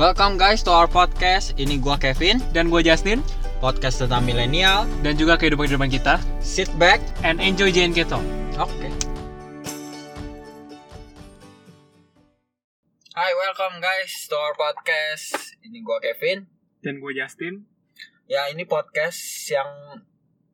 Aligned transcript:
Welcome 0.00 0.40
guys 0.40 0.64
to 0.64 0.72
our 0.72 0.88
podcast. 0.88 1.52
Ini 1.60 1.76
gua 1.76 2.00
Kevin, 2.00 2.40
Dan 2.56 2.72
gue 2.72 2.80
Justin 2.80 3.20
podcast 3.60 4.00
tentang 4.00 4.24
milenial. 4.24 4.88
dan 5.04 5.12
juga 5.14 5.36
kehidupan-kehidupan 5.36 5.92
kita 5.92 6.16
Sit 6.40 6.72
back. 6.80 7.04
and 7.20 7.36
enjoy 7.38 7.68
JNK 7.68 8.08
Talk. 8.08 8.24
Oke. 8.56 8.88
Hai, 13.12 13.30
welcome 13.36 13.76
guys 13.78 14.24
to 14.24 14.36
our 14.36 14.56
podcast. 14.56 15.60
Ini 15.60 15.84
gua 15.84 16.00
Kevin. 16.00 16.48
Dan 16.80 17.04
gue 17.04 17.12
Justin. 17.12 17.68
Ya, 18.24 18.48
ini 18.48 18.64
podcast 18.64 19.20
yang 19.52 20.00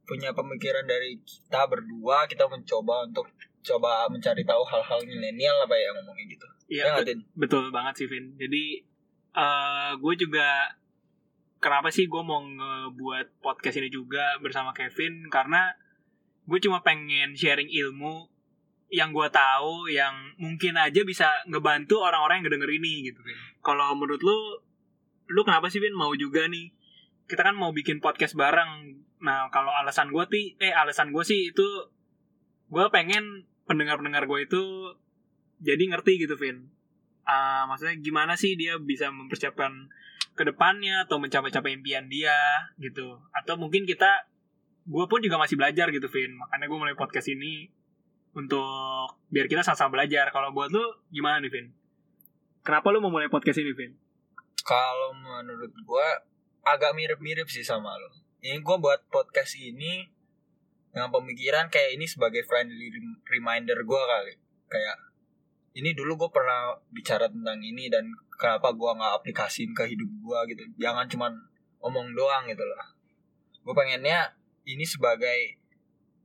punya 0.02 0.34
pemikiran 0.34 0.82
dari 0.82 1.22
kita 1.22 1.70
berdua. 1.70 2.26
Kita 2.26 2.50
mencoba 2.50 3.06
untuk 3.06 3.30
coba 3.62 4.10
mencari 4.10 4.42
tahu 4.42 4.62
hal-hal 4.66 4.98
milenial 5.06 5.62
apa 5.62 5.78
ya 5.78 5.94
ngomongnya 5.94 6.26
gitu. 6.26 6.46
Iya, 6.66 6.82
Ya, 6.82 6.92
bet- 6.98 7.30
betul 7.38 7.70
banget 7.70 8.02
sih 8.02 8.06
Vin. 8.10 8.34
Jadi 8.34 8.82
eh 9.36 9.92
gue 10.00 10.14
juga 10.16 10.72
kenapa 11.60 11.92
sih 11.92 12.08
gue 12.08 12.22
mau 12.24 12.40
ngebuat 12.40 13.44
podcast 13.44 13.76
ini 13.80 13.92
juga 13.92 14.40
bersama 14.40 14.72
Kevin 14.72 15.28
karena 15.28 15.76
gue 16.46 16.58
cuma 16.62 16.80
pengen 16.80 17.36
sharing 17.36 17.68
ilmu 17.68 18.32
yang 18.86 19.10
gue 19.10 19.28
tahu 19.34 19.90
yang 19.90 20.14
mungkin 20.38 20.78
aja 20.78 21.02
bisa 21.02 21.26
ngebantu 21.50 22.00
orang-orang 22.00 22.40
yang 22.40 22.44
ngedenger 22.46 22.70
ini 22.78 23.10
gitu 23.10 23.18
Vin. 23.26 23.34
Kalau 23.58 23.98
menurut 23.98 24.22
lu 24.22 24.38
lu 25.26 25.42
kenapa 25.42 25.66
sih 25.66 25.82
Vin 25.82 25.92
mau 25.92 26.14
juga 26.14 26.46
nih? 26.46 26.70
Kita 27.26 27.42
kan 27.42 27.58
mau 27.58 27.74
bikin 27.74 27.98
podcast 27.98 28.38
bareng. 28.38 29.02
Nah, 29.26 29.50
kalau 29.50 29.74
alasan 29.74 30.14
gue 30.14 30.22
ti 30.30 30.54
eh 30.62 30.70
alasan 30.70 31.10
gue 31.10 31.24
sih 31.26 31.50
itu 31.50 31.66
gue 32.70 32.84
pengen 32.94 33.42
pendengar-pendengar 33.66 34.30
gue 34.30 34.46
itu 34.46 34.62
jadi 35.58 35.82
ngerti 35.90 36.22
gitu 36.22 36.38
Vin 36.38 36.70
Ah, 37.26 37.66
maksudnya 37.66 37.98
gimana 37.98 38.38
sih 38.38 38.54
dia 38.54 38.78
bisa 38.78 39.10
mempersiapkan 39.10 39.90
ke 40.38 40.42
depannya 40.46 41.04
atau 41.04 41.18
mencapai-capai 41.18 41.74
impian 41.74 42.06
dia 42.06 42.36
gitu. 42.78 43.18
Atau 43.34 43.58
mungkin 43.58 43.82
kita 43.82 44.30
gue 44.86 45.04
pun 45.10 45.18
juga 45.18 45.36
masih 45.36 45.58
belajar 45.58 45.90
gitu 45.90 46.06
Vin. 46.06 46.38
Makanya 46.38 46.70
gue 46.70 46.78
mulai 46.78 46.94
podcast 46.94 47.26
ini 47.26 47.66
untuk 48.36 49.16
biar 49.32 49.48
kita 49.48 49.64
sama-sama 49.64 49.98
belajar. 49.98 50.28
Kalau 50.30 50.52
buat 50.52 50.68
lu 50.70 50.84
gimana 51.10 51.40
nih 51.40 51.50
Vin? 51.50 51.66
Kenapa 52.60 52.92
lu 52.92 53.00
mau 53.00 53.14
mulai 53.14 53.32
podcast 53.32 53.62
ini 53.62 53.72
Vin? 53.72 53.96
Kalau 54.66 55.14
menurut 55.14 55.70
gua 55.86 56.04
agak 56.66 56.98
mirip-mirip 56.98 57.46
sih 57.46 57.62
sama 57.62 57.94
lo. 57.94 58.10
Ini 58.42 58.58
gua 58.60 58.76
buat 58.82 59.06
podcast 59.06 59.54
ini 59.54 60.02
dengan 60.90 61.14
pemikiran 61.14 61.70
kayak 61.70 61.94
ini 61.94 62.10
sebagai 62.10 62.42
friendly 62.42 62.90
rem- 62.90 63.22
reminder 63.30 63.78
gua 63.86 64.02
kali. 64.04 64.34
Kayak 64.66 64.98
ini 65.76 65.92
dulu 65.92 66.16
gue 66.16 66.30
pernah 66.32 66.72
bicara 66.88 67.28
tentang 67.28 67.60
ini 67.60 67.92
dan 67.92 68.08
kenapa 68.40 68.72
gua 68.72 68.96
nggak 68.96 69.12
aplikasiin 69.20 69.76
ke 69.76 69.84
hidup 69.92 70.08
gua 70.24 70.48
gitu. 70.48 70.64
Jangan 70.80 71.04
cuman 71.04 71.32
omong 71.84 72.16
doang 72.16 72.48
gitu 72.48 72.64
lah. 72.64 72.96
Gue 73.60 73.76
pengennya 73.76 74.32
ini 74.64 74.82
sebagai 74.88 75.60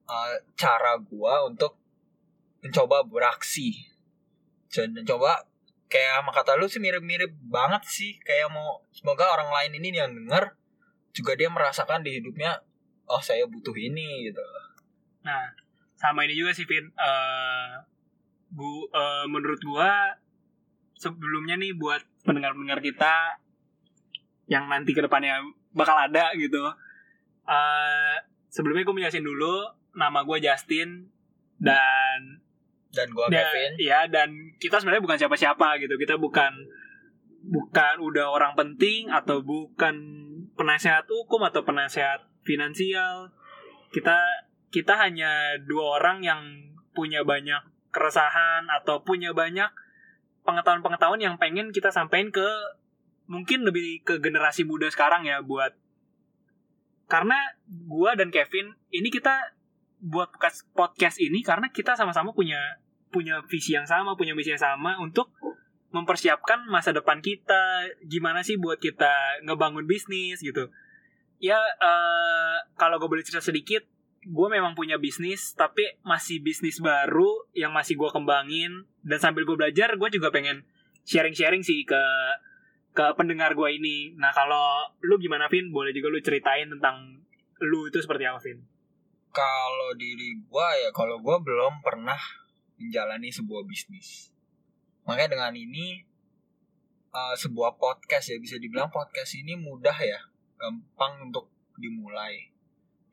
uh, 0.07 0.39
cara 0.55 0.95
gua 1.03 1.44
untuk 1.44 1.75
mencoba 2.63 3.03
beraksi. 3.03 3.75
Dan 4.72 4.95
coba 5.03 5.44
kayak 5.91 6.23
sama 6.23 6.31
kata 6.31 6.55
lu 6.55 6.72
sih 6.72 6.79
mirip-mirip 6.79 7.35
banget 7.52 7.83
sih 7.83 8.16
kayak 8.23 8.47
mau 8.47 8.79
semoga 8.95 9.27
orang 9.27 9.52
lain 9.52 9.83
ini 9.83 9.91
yang 9.91 10.16
denger 10.16 10.55
juga 11.11 11.35
dia 11.35 11.52
merasakan 11.52 11.99
di 11.99 12.16
hidupnya 12.16 12.55
oh 13.11 13.19
saya 13.19 13.44
butuh 13.44 13.75
ini 13.75 14.31
gitu 14.31 14.39
Nah, 15.22 15.53
sama 15.97 16.25
ini 16.25 16.33
juga 16.33 16.52
sih, 16.53 16.66
Vin. 16.66 16.89
Eh, 16.89 17.72
bu, 18.52 18.88
eh, 18.91 19.25
menurut 19.31 19.61
gua 19.63 20.19
sebelumnya 20.99 21.57
nih 21.57 21.73
buat 21.73 22.03
pendengar-pendengar 22.27 22.83
kita 22.83 23.41
yang 24.45 24.67
nanti 24.67 24.91
ke 24.91 25.02
depannya 25.02 25.41
bakal 25.71 25.95
ada 25.95 26.35
gitu. 26.35 26.61
Eh, 27.47 28.16
sebelumnya 28.52 28.83
gue 28.83 28.94
menjelasin 28.94 29.25
dulu 29.25 29.66
nama 29.95 30.22
gue 30.27 30.38
Justin 30.44 31.07
dan 31.57 32.44
dan 32.91 33.07
gua 33.16 33.31
dan, 33.31 33.47
Kevin 33.47 33.72
ya 33.79 34.03
dan 34.12 34.29
kita 34.59 34.78
sebenarnya 34.83 35.03
bukan 35.03 35.18
siapa-siapa 35.18 35.79
gitu. 35.79 35.95
Kita 35.95 36.19
bukan 36.19 36.51
bukan 37.41 37.95
udah 38.03 38.29
orang 38.29 38.53
penting 38.53 39.07
atau 39.09 39.41
bukan 39.41 39.95
penasehat 40.59 41.07
hukum 41.07 41.47
atau 41.47 41.63
penasehat 41.63 42.28
finansial. 42.44 43.31
Kita 43.95 44.19
kita 44.72 45.00
hanya 45.00 45.56
dua 45.63 46.03
orang 46.03 46.22
yang 46.22 46.41
punya 46.91 47.23
banyak 47.23 47.70
keresahan 47.91 48.66
atau 48.81 49.03
punya 49.03 49.35
banyak 49.35 49.69
pengetahuan-pengetahuan 50.47 51.22
yang 51.22 51.35
pengen 51.38 51.69
kita 51.69 51.94
sampaikan 51.94 52.34
ke 52.34 52.47
mungkin 53.29 53.63
lebih 53.63 54.03
ke 54.03 54.18
generasi 54.19 54.66
muda 54.66 54.90
sekarang 54.90 55.24
ya 55.24 55.40
buat 55.40 55.72
karena 57.12 57.38
gua 57.68 58.16
dan 58.16 58.31
Kevin 58.31 58.72
ini 58.90 59.12
kita 59.12 59.56
buat 60.01 60.34
podcast- 60.74 61.22
ini 61.22 61.46
karena 61.46 61.69
kita 61.69 61.94
sama-sama 61.94 62.34
punya 62.34 62.57
punya 63.12 63.44
visi 63.46 63.75
yang 63.75 63.85
sama, 63.85 64.16
punya 64.16 64.31
misi 64.34 64.56
yang 64.56 64.63
sama 64.63 64.97
untuk 64.97 65.30
mempersiapkan 65.91 66.63
masa 66.72 66.96
depan 66.96 67.19
kita, 67.19 67.91
gimana 68.07 68.41
sih 68.41 68.56
buat 68.56 68.80
kita 68.80 69.44
ngebangun 69.44 69.84
bisnis 69.84 70.40
gitu. 70.40 70.72
Ya 71.44 71.59
eh, 71.59 72.57
kalau 72.80 72.97
gue 72.97 73.12
boleh 73.12 73.28
cerita 73.28 73.44
sedikit, 73.44 73.84
gue 74.21 74.47
memang 74.51 74.77
punya 74.77 75.01
bisnis, 75.01 75.57
tapi 75.57 75.81
masih 76.05 76.41
bisnis 76.45 76.77
baru 76.77 77.49
yang 77.57 77.73
masih 77.73 77.97
gue 77.97 78.09
kembangin 78.13 78.85
dan 79.01 79.17
sambil 79.17 79.45
gue 79.45 79.57
belajar, 79.57 79.97
gue 79.97 80.09
juga 80.13 80.29
pengen 80.29 80.61
sharing-sharing 81.05 81.65
sih 81.65 81.81
ke 81.83 82.01
ke 82.91 83.05
pendengar 83.15 83.55
gue 83.55 83.69
ini. 83.71 84.13
Nah 84.19 84.29
kalau 84.35 84.93
lu 85.01 85.15
gimana 85.17 85.47
Vin? 85.47 85.71
Boleh 85.71 85.95
juga 85.95 86.11
lu 86.11 86.19
ceritain 86.19 86.67
tentang 86.67 87.23
lu 87.63 87.87
itu 87.87 87.97
seperti 88.03 88.27
apa 88.27 88.37
Vin? 88.43 88.61
kalau 89.31 89.95
diri 89.95 90.43
gua 90.51 90.75
ya 90.75 90.91
kalau 90.91 91.23
gua 91.23 91.39
belum 91.39 91.79
pernah 91.79 92.19
menjalani 92.75 93.31
sebuah 93.31 93.63
bisnis 93.63 94.29
makanya 95.07 95.39
dengan 95.39 95.53
ini 95.55 96.03
uh, 97.15 97.35
sebuah 97.39 97.79
podcast 97.79 98.35
ya 98.35 98.38
bisa 98.38 98.59
dibilang 98.59 98.91
podcast 98.91 99.39
ini 99.39 99.55
mudah 99.55 99.95
ya 100.03 100.19
gampang 100.59 101.31
untuk 101.31 101.47
dimulai 101.79 102.51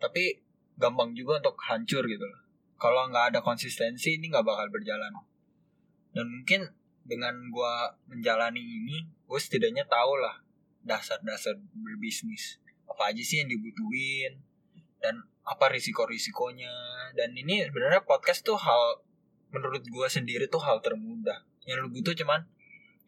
tapi 0.03 0.43
gampang 0.79 1.13
juga 1.13 1.43
untuk 1.43 1.59
hancur 1.67 2.07
gitu 2.07 2.25
loh. 2.25 2.43
Kalau 2.79 3.11
nggak 3.11 3.35
ada 3.35 3.41
konsistensi 3.43 4.17
ini 4.17 4.31
nggak 4.31 4.47
bakal 4.47 4.71
berjalan. 4.71 5.11
Dan 6.15 6.31
mungkin 6.31 6.71
dengan 7.03 7.35
gua 7.51 7.99
menjalani 8.07 8.63
ini 8.63 9.03
gue 9.29 9.41
setidaknya 9.41 9.85
tahu 9.91 10.17
lah 10.23 10.41
dasar-dasar 10.87 11.59
berbisnis. 11.75 12.63
Apa 12.89 13.13
aja 13.13 13.21
sih 13.21 13.45
yang 13.45 13.51
dibutuhin 13.51 14.41
dan 15.03 15.21
apa 15.45 15.69
risiko-risikonya. 15.69 16.73
Dan 17.13 17.35
ini 17.37 17.67
sebenarnya 17.67 18.07
podcast 18.07 18.47
tuh 18.47 18.57
hal 18.57 19.05
menurut 19.53 19.85
gue 19.85 20.09
sendiri 20.09 20.49
tuh 20.49 20.63
hal 20.65 20.81
termudah. 20.81 21.45
Yang 21.69 21.85
lu 21.85 21.89
butuh 22.01 22.17
cuman 22.17 22.49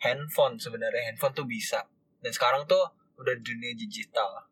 handphone 0.02 0.60
sebenarnya. 0.60 1.08
Handphone 1.12 1.32
tuh 1.32 1.46
bisa. 1.48 1.88
Dan 2.20 2.36
sekarang 2.36 2.68
tuh 2.68 2.84
udah 3.16 3.34
dunia 3.40 3.72
digital. 3.72 4.48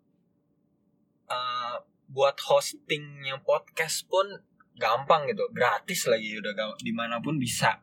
Eh, 1.28 1.76
buat 2.08 2.36
hosting 2.40 3.24
yang 3.24 3.44
podcast 3.44 4.08
pun 4.08 4.24
gampang 4.80 5.28
gitu. 5.28 5.44
Gratis 5.52 6.08
lagi 6.08 6.40
udah 6.40 6.74
di 6.80 6.92
mana 6.92 7.20
pun 7.20 7.36
bisa. 7.36 7.76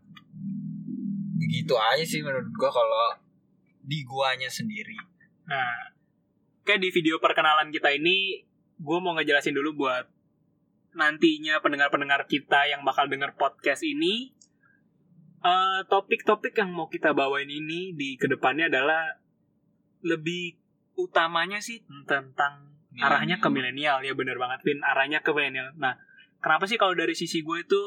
Begitu 1.37 1.77
aja 1.77 2.03
sih 2.03 2.25
menurut 2.25 2.49
gue 2.49 2.69
kalau 2.71 3.21
di 3.85 4.01
guanya 4.01 4.49
sendiri. 4.49 4.97
Nah, 5.45 5.93
kayak 6.65 6.81
di 6.81 6.89
video 6.89 7.21
perkenalan 7.21 7.69
kita 7.69 7.93
ini, 7.93 8.41
gue 8.81 8.97
mau 8.97 9.13
ngejelasin 9.13 9.53
dulu 9.53 9.85
buat 9.85 10.09
nantinya 10.95 11.59
pendengar-pendengar 11.59 12.25
kita 12.25 12.71
yang 12.71 12.81
bakal 12.87 13.05
denger 13.05 13.35
podcast 13.35 13.85
ini, 13.85 14.31
eh, 15.43 15.79
topik-topik 15.85 16.55
yang 16.57 16.73
mau 16.73 16.89
kita 16.89 17.13
bawain 17.13 17.51
ini 17.51 17.93
di 17.93 18.15
ke 18.17 18.25
depannya 18.25 18.71
adalah 18.71 19.21
lebih 20.01 20.57
utamanya 20.95 21.59
sih 21.59 21.83
tentang 22.07 22.74
arahnya 22.99 23.41
ke 23.41 23.47
milenial 23.51 23.99
ya 23.99 24.13
bener 24.15 24.39
banget 24.39 24.63
Vin 24.63 24.79
arahnya 24.83 25.19
ke 25.19 25.31
milenial. 25.35 25.73
Nah, 25.75 25.99
kenapa 26.39 26.63
sih 26.69 26.79
kalau 26.79 26.95
dari 26.95 27.11
sisi 27.11 27.43
gue 27.43 27.57
itu 27.63 27.81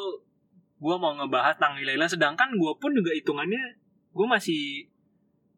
gue 0.79 0.95
mau 1.01 1.15
ngebahas 1.17 1.59
tentang 1.59 1.81
milenial, 1.81 2.11
sedangkan 2.11 2.55
gue 2.55 2.73
pun 2.79 2.93
juga 2.95 3.11
hitungannya 3.15 3.79
gue 4.15 4.27
masih 4.27 4.87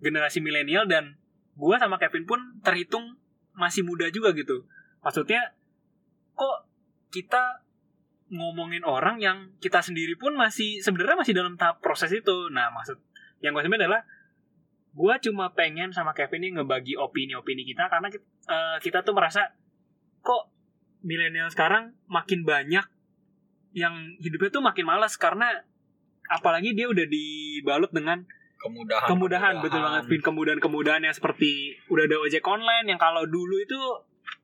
generasi 0.00 0.40
milenial 0.40 0.88
dan 0.88 1.16
gue 1.56 1.76
sama 1.76 2.00
Kevin 2.00 2.24
pun 2.24 2.40
terhitung 2.64 3.20
masih 3.52 3.84
muda 3.84 4.08
juga 4.08 4.32
gitu. 4.32 4.64
Maksudnya 5.04 5.52
kok 6.32 6.70
kita 7.12 7.66
ngomongin 8.30 8.86
orang 8.86 9.18
yang 9.18 9.50
kita 9.58 9.82
sendiri 9.82 10.14
pun 10.14 10.38
masih 10.38 10.78
sebenarnya 10.80 11.18
masih 11.18 11.34
dalam 11.34 11.58
tahap 11.58 11.82
proses 11.82 12.14
itu. 12.14 12.48
Nah, 12.54 12.70
maksud 12.70 12.96
yang 13.42 13.52
gue 13.52 13.62
sebenarnya 13.66 13.90
adalah 13.90 14.02
gue 14.90 15.14
cuma 15.30 15.54
pengen 15.54 15.94
sama 15.94 16.10
Kevin 16.10 16.50
ini 16.50 16.58
ngebagi 16.58 16.98
opini-opini 16.98 17.62
kita 17.62 17.86
karena 17.86 18.10
kita, 18.10 18.26
eh, 18.50 18.76
kita 18.82 19.06
tuh 19.06 19.14
merasa 19.14 19.54
kok 20.20 20.50
milenial 21.06 21.48
sekarang 21.48 21.94
makin 22.10 22.42
banyak 22.42 22.84
yang 23.70 23.94
hidupnya 24.18 24.50
tuh 24.50 24.64
makin 24.66 24.84
malas 24.84 25.14
karena 25.14 25.62
apalagi 26.26 26.74
dia 26.74 26.90
udah 26.90 27.06
dibalut 27.06 27.90
dengan 27.94 28.26
kemudahan. 28.58 29.06
kemudahan 29.06 29.54
betul 29.62 29.80
banget 29.80 30.04
Vin. 30.10 30.22
Kemudahan-kemudahan 30.22 31.02
yang 31.06 31.14
seperti 31.14 31.78
udah 31.86 32.04
ada 32.06 32.16
ojek 32.20 32.44
online 32.44 32.86
yang 32.90 33.00
kalau 33.00 33.24
dulu 33.24 33.56
itu 33.62 33.78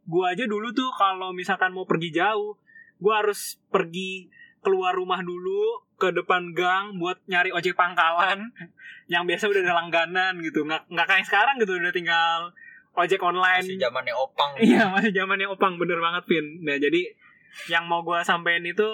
gua 0.07 0.33
aja 0.33 0.47
dulu 0.47 0.71
tuh 0.71 0.89
kalau 0.95 1.35
misalkan 1.35 1.75
mau 1.75 1.85
pergi 1.85 2.15
jauh 2.15 2.55
gua 3.03 3.23
harus 3.23 3.59
pergi 3.69 4.31
keluar 4.67 4.99
rumah 4.99 5.23
dulu 5.23 5.87
ke 5.95 6.11
depan 6.11 6.51
gang 6.51 6.99
buat 6.99 7.23
nyari 7.31 7.55
ojek 7.55 7.79
pangkalan 7.79 8.51
yang 9.13 9.23
biasa 9.23 9.47
udah 9.47 9.63
ada 9.63 9.75
langganan 9.79 10.43
gitu. 10.43 10.67
Nggak 10.67 10.91
nggak 10.91 11.07
kayak 11.07 11.27
sekarang 11.31 11.63
gitu 11.63 11.79
udah 11.79 11.95
tinggal 11.95 12.51
ojek 12.99 13.23
online. 13.23 13.63
Masih 13.63 13.79
zamannya 13.79 14.15
opang. 14.19 14.51
Iya 14.67 14.91
masih 14.91 15.15
zamannya 15.15 15.47
opang 15.47 15.79
bener 15.79 16.03
banget 16.03 16.27
Vin. 16.27 16.67
Nah 16.67 16.75
jadi 16.83 17.15
yang 17.71 17.87
mau 17.87 18.03
gua 18.03 18.27
sampein 18.27 18.67
itu 18.67 18.91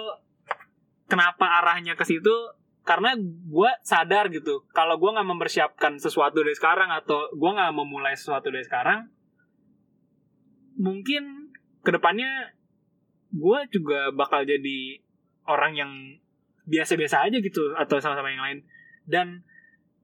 kenapa 1.08 1.64
arahnya 1.64 1.96
ke 1.96 2.04
situ? 2.04 2.52
Karena 2.82 3.14
gue 3.46 3.70
sadar 3.86 4.26
gitu 4.34 4.66
kalau 4.74 4.98
gue 4.98 5.06
nggak 5.06 5.30
mempersiapkan 5.30 6.02
sesuatu 6.02 6.42
dari 6.42 6.50
sekarang 6.50 6.90
atau 6.90 7.30
gue 7.30 7.50
nggak 7.54 7.70
memulai 7.78 8.18
sesuatu 8.18 8.50
dari 8.50 8.66
sekarang 8.66 9.06
mungkin 10.74 11.54
ke 11.86 11.94
depannya 11.94 12.58
gue 13.32 13.58
juga 13.72 14.10
bakal 14.10 14.42
jadi 14.44 14.98
orang 15.48 15.72
yang 15.74 15.92
biasa-biasa 16.66 17.26
aja 17.26 17.38
gitu 17.42 17.74
atau 17.74 17.98
sama-sama 17.98 18.30
yang 18.30 18.42
lain 18.42 18.58
dan 19.06 19.42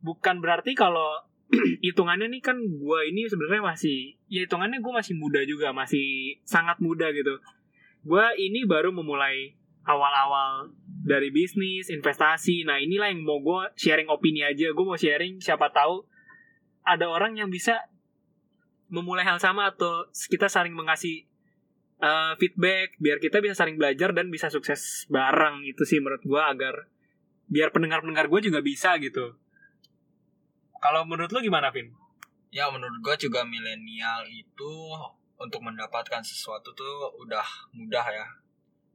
bukan 0.03 0.43
berarti 0.43 0.75
kalau 0.75 1.23
hitungannya 1.87 2.29
nih 2.29 2.43
kan 2.43 2.59
gue 2.59 3.01
ini 3.09 3.25
sebenarnya 3.31 3.63
masih 3.63 4.19
ya 4.27 4.45
hitungannya 4.45 4.83
gue 4.83 4.93
masih 4.93 5.15
muda 5.17 5.41
juga 5.47 5.71
masih 5.71 6.37
sangat 6.43 6.83
muda 6.83 7.09
gitu 7.15 7.39
gue 8.05 8.27
ini 8.43 8.67
baru 8.67 8.91
memulai 8.91 9.59
awal-awal 9.89 10.69
dari 10.85 11.33
bisnis, 11.33 11.89
investasi. 11.89 12.69
Nah 12.69 12.77
inilah 12.77 13.09
yang 13.09 13.25
mau 13.25 13.41
gue 13.41 13.73
sharing 13.81 14.13
opini 14.13 14.45
aja. 14.45 14.69
Gue 14.77 14.85
mau 14.85 15.01
sharing 15.01 15.41
siapa 15.41 15.73
tahu 15.73 16.05
ada 16.85 17.09
orang 17.09 17.41
yang 17.41 17.49
bisa 17.49 17.89
memulai 18.93 19.25
hal 19.25 19.41
sama 19.41 19.73
atau 19.73 20.09
kita 20.13 20.49
saling 20.49 20.73
mengasih 20.73 21.28
uh, 22.03 22.33
feedback 22.39 22.95
biar 22.99 23.19
kita 23.23 23.43
bisa 23.43 23.55
saling 23.55 23.79
belajar 23.79 24.15
dan 24.15 24.31
bisa 24.31 24.51
sukses 24.51 25.07
bareng. 25.11 25.67
Itu 25.67 25.87
sih 25.87 25.99
menurut 26.03 26.23
gue 26.23 26.43
agar 26.43 26.87
biar 27.49 27.73
pendengar-pendengar 27.73 28.29
gue 28.29 28.41
juga 28.51 28.61
bisa 28.63 28.95
gitu. 28.99 29.35
Kalau 30.79 31.03
menurut 31.07 31.31
lo 31.35 31.43
gimana, 31.43 31.75
Vin? 31.75 31.91
Ya 32.55 32.71
menurut 32.71 33.03
gue 33.03 33.29
juga 33.29 33.45
milenial 33.45 34.25
itu 34.31 34.73
untuk 35.39 35.63
mendapatkan 35.63 36.23
sesuatu 36.23 36.75
tuh 36.75 37.15
udah 37.23 37.45
mudah 37.75 38.07
ya 38.11 38.27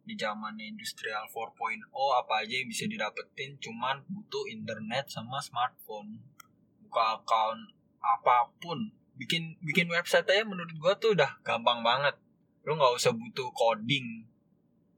di 0.03 0.19
zaman 0.19 0.59
industrial 0.59 1.23
4.0 1.31 1.87
apa 1.95 2.43
aja 2.43 2.59
yang 2.59 2.67
bisa 2.67 2.83
didapetin 2.83 3.55
cuman 3.63 4.03
butuh 4.11 4.43
internet 4.51 5.07
sama 5.07 5.39
smartphone 5.39 6.19
buka 6.83 7.23
account 7.23 7.71
apa 8.03 8.51
pun 8.59 8.91
bikin 9.15 9.55
bikin 9.63 9.87
website 9.87 10.27
aja 10.27 10.43
menurut 10.43 10.75
gua 10.75 10.99
tuh 10.99 11.15
udah 11.15 11.39
gampang 11.47 11.79
banget 11.87 12.19
lu 12.63 12.75
nggak 12.75 12.93
usah 12.95 13.11
butuh 13.15 13.49
coding. 13.51 14.27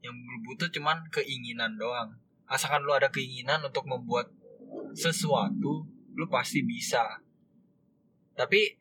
Yang 0.02 0.14
lu 0.22 0.38
butuh 0.46 0.68
cuman 0.70 0.98
keinginan 1.10 1.74
doang. 1.78 2.14
Asalkan 2.46 2.86
lu 2.86 2.94
ada 2.94 3.10
keinginan 3.10 3.62
untuk 3.62 3.86
membuat 3.90 4.30
sesuatu 4.94 5.86
lu 6.16 6.24
pasti 6.30 6.62
bisa. 6.62 7.22
Tapi 8.38 8.78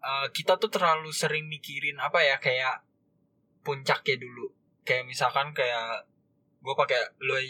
uh, 0.00 0.26
kita 0.32 0.56
tuh 0.56 0.72
terlalu 0.72 1.12
sering 1.12 1.46
mikirin 1.46 2.00
apa 2.00 2.24
ya 2.24 2.36
kayak 2.40 2.82
puncaknya 3.62 4.16
dulu. 4.16 4.48
Kayak 4.82 5.04
misalkan 5.04 5.52
kayak 5.52 6.08
gue 6.58 6.74
pakai 6.74 7.00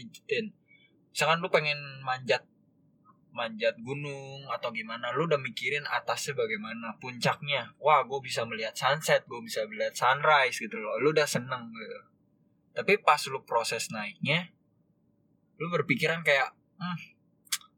ikutin 0.04 0.58
misalkan 1.18 1.42
lu 1.42 1.50
pengen 1.50 1.74
manjat 2.06 2.46
manjat 3.38 3.78
gunung 3.78 4.42
atau 4.50 4.74
gimana 4.74 5.14
lu 5.14 5.30
udah 5.30 5.38
mikirin 5.38 5.86
atasnya 5.86 6.34
bagaimana 6.34 6.98
puncaknya. 6.98 7.70
Wah 7.78 8.02
gue 8.02 8.18
bisa 8.18 8.42
melihat 8.42 8.74
sunset 8.74 9.22
gue 9.30 9.38
bisa 9.38 9.62
melihat 9.70 9.94
sunrise 9.94 10.58
gitu 10.58 10.74
loh. 10.74 10.98
Lu 10.98 11.14
udah 11.14 11.30
seneng 11.30 11.70
gitu. 11.70 12.00
Tapi 12.74 12.98
pas 12.98 13.22
lu 13.30 13.46
proses 13.46 13.94
naiknya 13.94 14.50
lu 15.62 15.70
berpikiran 15.70 16.26
kayak 16.26 16.54
hmm, 16.82 16.98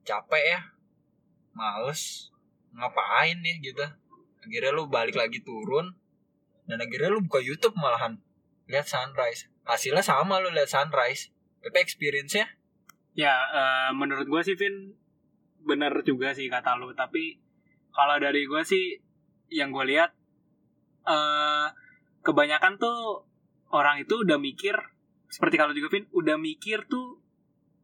capek 0.09 0.45
ya 0.57 0.61
males 1.53 2.33
ngapain 2.73 3.37
ya 3.45 3.55
gitu. 3.61 3.85
Akhirnya 4.41 4.73
lu 4.73 4.89
balik 4.89 5.21
lagi 5.21 5.45
turun 5.45 5.93
dan 6.65 6.81
akhirnya 6.81 7.13
lu 7.13 7.21
buka 7.21 7.45
YouTube 7.45 7.77
malahan 7.77 8.17
lihat 8.65 8.89
sunrise. 8.89 9.53
Hasilnya 9.69 10.01
sama 10.01 10.41
lo 10.41 10.49
lihat 10.49 10.73
sunrise. 10.73 11.29
Tapi 11.61 11.77
experience-nya? 11.77 12.49
Ya 13.13 13.37
uh, 13.53 13.91
menurut 13.93 14.25
gue 14.25 14.41
sih 14.41 14.57
Vin 14.57 14.97
bener 15.65 15.93
juga 16.03 16.33
sih 16.33 16.49
kata 16.49 16.77
lu. 16.81 16.93
Tapi 16.97 17.39
kalau 17.91 18.17
dari 18.19 18.47
gue 18.47 18.63
sih 18.63 18.99
yang 19.51 19.75
gue 19.75 19.85
lihat 19.89 20.15
uh, 21.07 21.69
kebanyakan 22.23 22.79
tuh 22.79 23.27
orang 23.71 24.03
itu 24.03 24.23
udah 24.23 24.39
mikir 24.39 24.77
seperti 25.31 25.59
kalau 25.59 25.71
juga 25.71 25.91
Vin 25.95 26.11
udah 26.11 26.35
mikir 26.39 26.91
tuh 26.91 27.23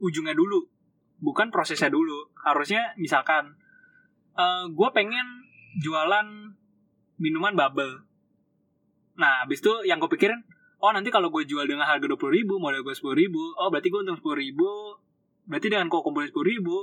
ujungnya 0.02 0.34
dulu 0.34 0.67
bukan 1.23 1.50
prosesnya 1.50 1.88
dulu. 1.88 2.32
Harusnya 2.43 2.94
misalkan 3.00 3.56
uh, 4.37 4.67
gue 4.70 4.88
pengen 4.94 5.46
jualan 5.82 6.56
minuman 7.17 7.55
bubble. 7.56 8.05
Nah 9.17 9.44
habis 9.44 9.64
itu 9.64 9.72
yang 9.88 9.99
gue 10.02 10.11
pikirin 10.12 10.44
oh 10.84 10.93
nanti 10.93 11.08
kalau 11.08 11.32
gue 11.32 11.49
jual 11.49 11.64
dengan 11.64 11.88
harga 11.88 12.05
dua 12.05 12.20
puluh 12.20 12.37
ribu 12.37 12.61
modal 12.61 12.84
gue 12.84 12.93
sepuluh 12.93 13.17
ribu 13.17 13.40
oh 13.56 13.72
berarti 13.72 13.88
gue 13.88 14.00
untung 14.05 14.20
sepuluh 14.20 14.38
ribu 14.38 14.69
berarti 15.49 15.72
dengan 15.72 15.88
kok 15.88 16.05
kumpulin 16.05 16.29
sepuluh 16.29 16.49
ribu 16.52 16.76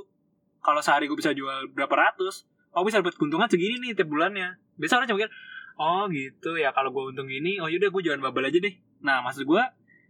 kalau 0.63 0.80
sehari 0.80 1.12
gue 1.12 1.18
bisa 1.19 1.36
jual 1.36 1.69
berapa 1.75 1.92
ratus 1.92 2.48
oh 2.74 2.81
bisa 2.88 3.04
dapat 3.04 3.19
keuntungan 3.19 3.51
segini 3.51 3.77
nih 3.83 3.92
tiap 3.94 4.10
bulannya. 4.10 4.57
Biasa 4.80 4.98
orang 4.98 5.07
cuma 5.12 5.18
mikir 5.21 5.31
oh 5.77 6.07
gitu 6.10 6.56
ya 6.56 6.71
kalau 6.71 6.89
gue 6.95 7.13
untung 7.13 7.27
gini 7.27 7.60
oh 7.60 7.68
yaudah 7.68 7.92
gue 7.92 8.01
jualan 8.01 8.24
bubble 8.24 8.48
aja 8.48 8.57
deh. 8.57 8.74
Nah 9.04 9.19
maksud 9.21 9.44
gue 9.44 9.63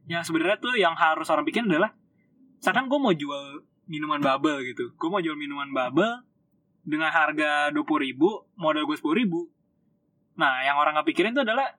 yang 0.08 0.22
sebenarnya 0.22 0.62
tuh 0.62 0.78
yang 0.78 0.94
harus 0.94 1.28
orang 1.34 1.44
pikir 1.44 1.66
adalah 1.66 1.92
misalkan 2.62 2.88
gue 2.88 3.00
mau 3.02 3.12
jual 3.12 3.66
minuman 3.90 4.22
bubble 4.22 4.62
gitu. 4.64 4.94
Gue 4.96 5.10
mau 5.10 5.20
jual 5.20 5.36
minuman 5.36 5.74
bubble 5.74 6.24
dengan 6.86 7.10
harga 7.10 7.74
dua 7.74 7.84
puluh 7.84 8.06
ribu 8.06 8.30
modal 8.56 8.86
gue 8.86 8.96
sepuluh 8.96 9.18
ribu. 9.20 9.50
Nah 10.38 10.64
yang 10.64 10.78
orang 10.78 10.96
nggak 11.00 11.08
pikirin 11.12 11.34
itu 11.34 11.42
adalah 11.44 11.74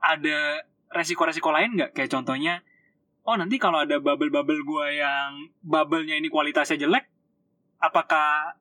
ada 0.00 0.64
resiko-resiko 0.90 1.52
lain 1.52 1.76
nggak? 1.76 1.92
Kayak 1.92 2.10
contohnya, 2.16 2.64
oh 3.28 3.36
nanti 3.36 3.60
kalau 3.60 3.84
ada 3.84 4.00
bubble-bubble 4.00 4.64
gue 4.64 4.86
yang 4.96 5.52
bubble-nya 5.60 6.16
ini 6.16 6.32
kualitasnya 6.32 6.80
jelek, 6.80 7.04
apakah 7.80 8.54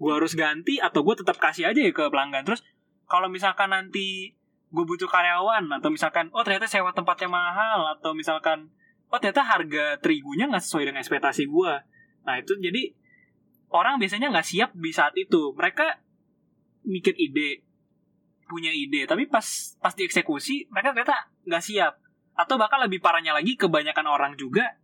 gue 0.00 0.12
harus 0.12 0.34
ganti 0.34 0.82
atau 0.82 1.04
gue 1.06 1.14
tetap 1.20 1.38
kasih 1.38 1.70
aja 1.70 1.78
ya 1.78 1.92
ke 1.92 2.08
pelanggan? 2.08 2.42
Terus 2.42 2.64
kalau 3.06 3.28
misalkan 3.28 3.70
nanti 3.70 4.34
gue 4.72 4.84
butuh 4.88 5.06
karyawan 5.06 5.68
atau 5.68 5.92
misalkan 5.92 6.32
oh 6.32 6.40
ternyata 6.40 6.64
sewa 6.64 6.96
tempatnya 6.96 7.28
mahal 7.28 7.92
atau 7.92 8.16
misalkan 8.16 8.72
oh 9.12 9.20
ternyata 9.20 9.44
harga 9.44 10.00
terigunya 10.00 10.48
nggak 10.48 10.64
sesuai 10.64 10.88
dengan 10.88 11.04
ekspektasi 11.04 11.46
gue. 11.46 11.72
Nah 12.24 12.34
itu 12.40 12.56
jadi 12.56 12.96
orang 13.68 14.00
biasanya 14.00 14.32
nggak 14.32 14.48
siap 14.48 14.70
di 14.72 14.90
saat 14.90 15.12
itu. 15.14 15.52
Mereka 15.52 15.84
mikir 16.88 17.14
ide, 17.14 17.62
punya 18.52 18.72
ide 18.72 19.08
tapi 19.08 19.28
pas 19.28 19.44
pas 19.78 19.96
dieksekusi 19.96 20.68
mereka 20.68 20.92
ternyata 20.92 21.30
nggak 21.48 21.62
siap 21.62 21.96
atau 22.36 22.56
bahkan 22.60 22.80
lebih 22.84 23.00
parahnya 23.00 23.32
lagi 23.36 23.56
kebanyakan 23.56 24.08
orang 24.08 24.32
juga 24.36 24.76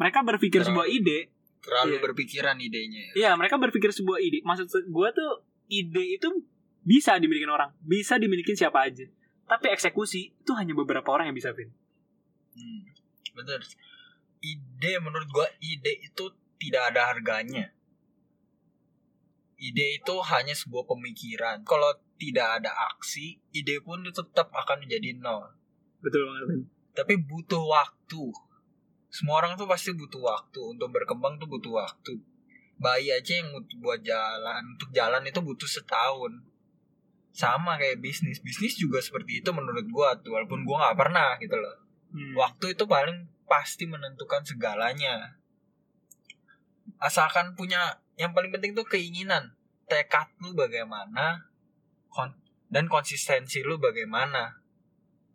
mereka 0.00 0.24
berpikir 0.24 0.64
sebuah 0.64 0.88
ide 0.88 1.28
terlalu 1.62 1.96
iya. 1.96 2.02
berpikiran 2.02 2.56
idenya 2.58 3.04
iya 3.14 3.30
mereka 3.38 3.56
berpikir 3.56 3.94
sebuah 3.94 4.18
ide 4.18 4.42
maksud 4.42 4.68
gue 4.68 5.08
tuh 5.14 5.32
ide 5.70 6.04
itu 6.18 6.28
bisa 6.82 7.16
dimiliki 7.16 7.46
orang 7.46 7.70
bisa 7.80 8.18
dimiliki 8.18 8.52
siapa 8.52 8.90
aja 8.90 9.06
tapi 9.46 9.70
eksekusi 9.70 10.34
itu 10.42 10.52
hanya 10.58 10.74
beberapa 10.74 11.06
orang 11.14 11.30
yang 11.30 11.36
bisa 11.38 11.54
pin 11.54 11.70
hmm, 12.58 12.82
bener 13.38 13.62
ide 14.42 14.92
menurut 14.98 15.28
gue 15.30 15.46
ide 15.62 16.02
itu 16.02 16.34
tidak 16.58 16.92
ada 16.94 17.14
harganya 17.14 17.70
ide 19.62 20.02
itu 20.02 20.14
hanya 20.26 20.58
sebuah 20.58 20.90
pemikiran 20.90 21.62
kalau 21.62 21.94
tidak 22.22 22.62
ada 22.62 22.70
aksi, 22.94 23.42
ide 23.50 23.82
pun 23.82 24.06
tetap 24.06 24.54
akan 24.54 24.86
menjadi 24.86 25.18
nol. 25.18 25.42
Betul 25.98 26.22
banget. 26.22 26.70
Tapi 26.94 27.14
butuh 27.18 27.62
waktu. 27.66 28.30
Semua 29.12 29.44
orang 29.44 29.60
tuh 29.60 29.68
pasti 29.68 29.92
butuh 29.92 30.24
waktu 30.24 30.60
untuk 30.72 30.88
berkembang 30.88 31.36
tuh 31.36 31.44
butuh 31.44 31.84
waktu. 31.84 32.16
Bayi 32.80 33.12
aja 33.12 33.44
yang 33.44 33.52
buat 33.84 34.00
jalan, 34.00 34.64
untuk 34.72 34.88
jalan 34.88 35.20
itu 35.28 35.36
butuh 35.44 35.68
setahun. 35.68 36.32
Sama 37.36 37.76
kayak 37.76 38.00
bisnis, 38.00 38.40
bisnis 38.40 38.80
juga 38.80 39.04
seperti 39.04 39.44
itu 39.44 39.52
menurut 39.52 39.84
gua 39.92 40.16
tuh, 40.16 40.32
walaupun 40.32 40.64
gua 40.64 40.88
nggak 40.88 40.98
pernah 40.98 41.36
gitu 41.36 41.60
loh. 41.60 41.76
Hmm. 42.08 42.32
Waktu 42.40 42.72
itu 42.72 42.88
paling 42.88 43.28
pasti 43.44 43.84
menentukan 43.84 44.48
segalanya. 44.48 45.36
Asalkan 46.96 47.52
punya 47.52 48.00
yang 48.16 48.32
paling 48.32 48.48
penting 48.48 48.72
tuh 48.72 48.88
keinginan, 48.88 49.52
tekad 49.92 50.32
lu 50.40 50.56
bagaimana, 50.56 51.52
kon 52.08 52.32
dan 52.72 52.88
konsistensi 52.88 53.60
lu 53.60 53.76
bagaimana 53.76 54.56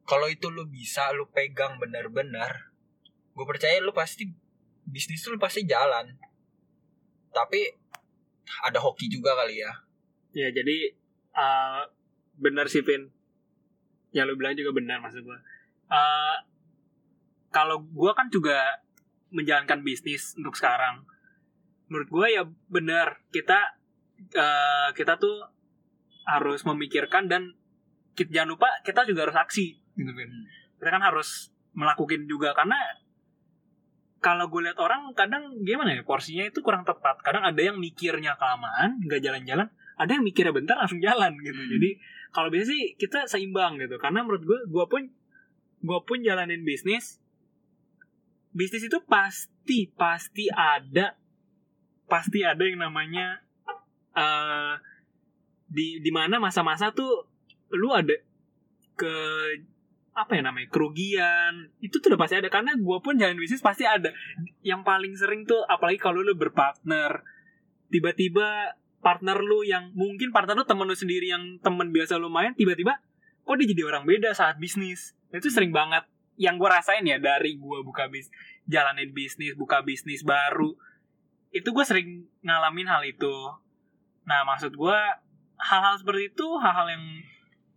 kalau 0.10 0.26
itu 0.26 0.50
lu 0.50 0.66
bisa 0.66 1.14
lu 1.14 1.30
pegang 1.30 1.78
benar-benar 1.78 2.74
gue 3.38 3.46
percaya 3.46 3.78
lu 3.78 3.94
pasti 3.94 4.26
bisnis 4.90 5.22
lu 5.30 5.38
pasti 5.38 5.62
jalan 5.70 6.18
tapi 7.30 7.70
ada 8.66 8.82
hoki 8.82 9.06
juga 9.14 9.38
kali 9.38 9.62
ya 9.62 9.88
Ya 10.38 10.54
jadi 10.54 10.94
uh, 11.34 11.82
benar 12.38 12.70
sih 12.70 12.86
Vin. 12.86 13.10
Yang 14.14 14.26
lu 14.30 14.36
bilang 14.38 14.54
juga 14.54 14.72
benar 14.78 15.02
maksud 15.02 15.26
gua. 15.26 15.42
Uh, 15.90 16.38
kalau 17.50 17.82
gua 17.90 18.14
kan 18.14 18.30
juga 18.30 18.86
menjalankan 19.34 19.82
bisnis 19.82 20.38
untuk 20.38 20.54
sekarang. 20.54 21.10
Menurut 21.90 22.10
gua 22.14 22.28
ya 22.30 22.44
benar 22.70 23.26
kita 23.34 23.82
uh, 24.38 24.94
kita 24.94 25.18
tuh 25.18 25.42
harus 26.30 26.62
memikirkan 26.68 27.26
dan 27.26 27.58
kita, 28.14 28.30
jangan 28.44 28.54
lupa 28.54 28.70
kita 28.86 29.10
juga 29.10 29.26
harus 29.26 29.38
aksi 29.42 29.74
gitu. 29.98 30.12
Kita 30.78 30.90
kan 30.94 31.02
harus 31.02 31.50
melakukan 31.74 32.30
juga 32.30 32.54
karena 32.54 32.78
kalau 34.18 34.50
gue 34.50 34.66
lihat 34.66 34.78
orang 34.82 35.14
kadang 35.14 35.62
gimana 35.62 35.94
ya 35.94 36.02
porsinya 36.02 36.46
itu 36.50 36.66
kurang 36.66 36.84
tepat. 36.84 37.22
Kadang 37.22 37.46
ada 37.46 37.62
yang 37.62 37.78
mikirnya 37.78 38.34
kelamaan, 38.36 38.98
nggak 39.06 39.22
jalan-jalan, 39.22 39.68
ada 39.98 40.12
yang 40.12 40.26
mikirnya 40.26 40.54
bentar 40.54 40.76
langsung 40.78 41.02
jalan 41.02 41.38
gitu. 41.42 41.58
Hmm. 41.58 41.72
Jadi 41.78 41.90
kalau 42.34 42.50
biasa 42.50 42.66
sih 42.70 42.84
kita 42.98 43.30
seimbang 43.30 43.78
gitu. 43.78 44.02
Karena 44.02 44.26
menurut 44.26 44.44
gue, 44.44 44.60
gue 44.70 44.86
pun 44.90 45.02
gue 45.86 46.00
pun 46.06 46.18
jalanin 46.26 46.66
bisnis. 46.66 47.22
Bisnis 48.58 48.90
itu 48.90 48.98
pasti 49.06 49.94
pasti 49.94 50.50
ada 50.50 51.14
pasti 52.10 52.42
ada 52.42 52.64
yang 52.64 52.82
namanya 52.82 53.44
eh 54.18 54.74
di 55.68 56.00
di 56.00 56.12
mana 56.16 56.40
masa-masa 56.40 56.96
tuh 56.96 57.28
lu 57.76 57.92
ada 57.92 58.16
ke 58.96 59.14
apa 60.18 60.34
ya 60.34 60.42
namanya 60.42 60.66
kerugian. 60.74 61.70
Itu 61.78 62.02
tuh 62.02 62.14
udah 62.14 62.20
pasti 62.26 62.42
ada 62.42 62.50
karena 62.50 62.74
gue 62.74 62.98
pun 63.06 63.14
jalan 63.22 63.38
bisnis 63.38 63.62
pasti 63.62 63.86
ada. 63.86 64.10
Yang 64.66 64.82
paling 64.82 65.14
sering 65.14 65.46
tuh 65.46 65.62
apalagi 65.70 66.02
kalau 66.02 66.26
lu 66.26 66.34
berpartner 66.34 67.22
tiba-tiba 67.94 68.74
partner 69.06 69.38
lu 69.38 69.62
yang 69.62 69.94
mungkin 69.94 70.34
partner 70.34 70.58
lu 70.58 70.66
temen 70.66 70.90
lu 70.90 70.98
sendiri 70.98 71.30
yang 71.30 71.62
temen 71.62 71.94
biasa 71.94 72.18
lu 72.18 72.34
main 72.34 72.58
tiba-tiba 72.58 72.98
kok 73.48 73.56
dia 73.62 73.70
jadi 73.70 73.86
orang 73.86 74.10
beda 74.10 74.34
saat 74.34 74.58
bisnis? 74.58 75.14
Nah, 75.30 75.38
itu 75.38 75.54
sering 75.54 75.70
banget. 75.70 76.04
Yang 76.42 76.66
gue 76.66 76.70
rasain 76.74 77.06
ya 77.06 77.22
dari 77.22 77.56
gue 77.56 77.80
buka 77.86 78.10
bis 78.10 78.34
jalanin 78.66 79.14
bisnis 79.14 79.54
buka 79.54 79.86
bisnis 79.86 80.26
baru 80.26 80.74
itu 81.54 81.70
gue 81.72 81.86
sering 81.86 82.26
ngalamin 82.44 82.90
hal 82.90 83.06
itu. 83.06 83.36
Nah 84.28 84.44
maksud 84.44 84.74
gue 84.76 85.00
hal-hal 85.58 85.96
seperti 85.98 86.34
itu 86.34 86.48
hal-hal 86.60 86.90
yang 86.90 87.06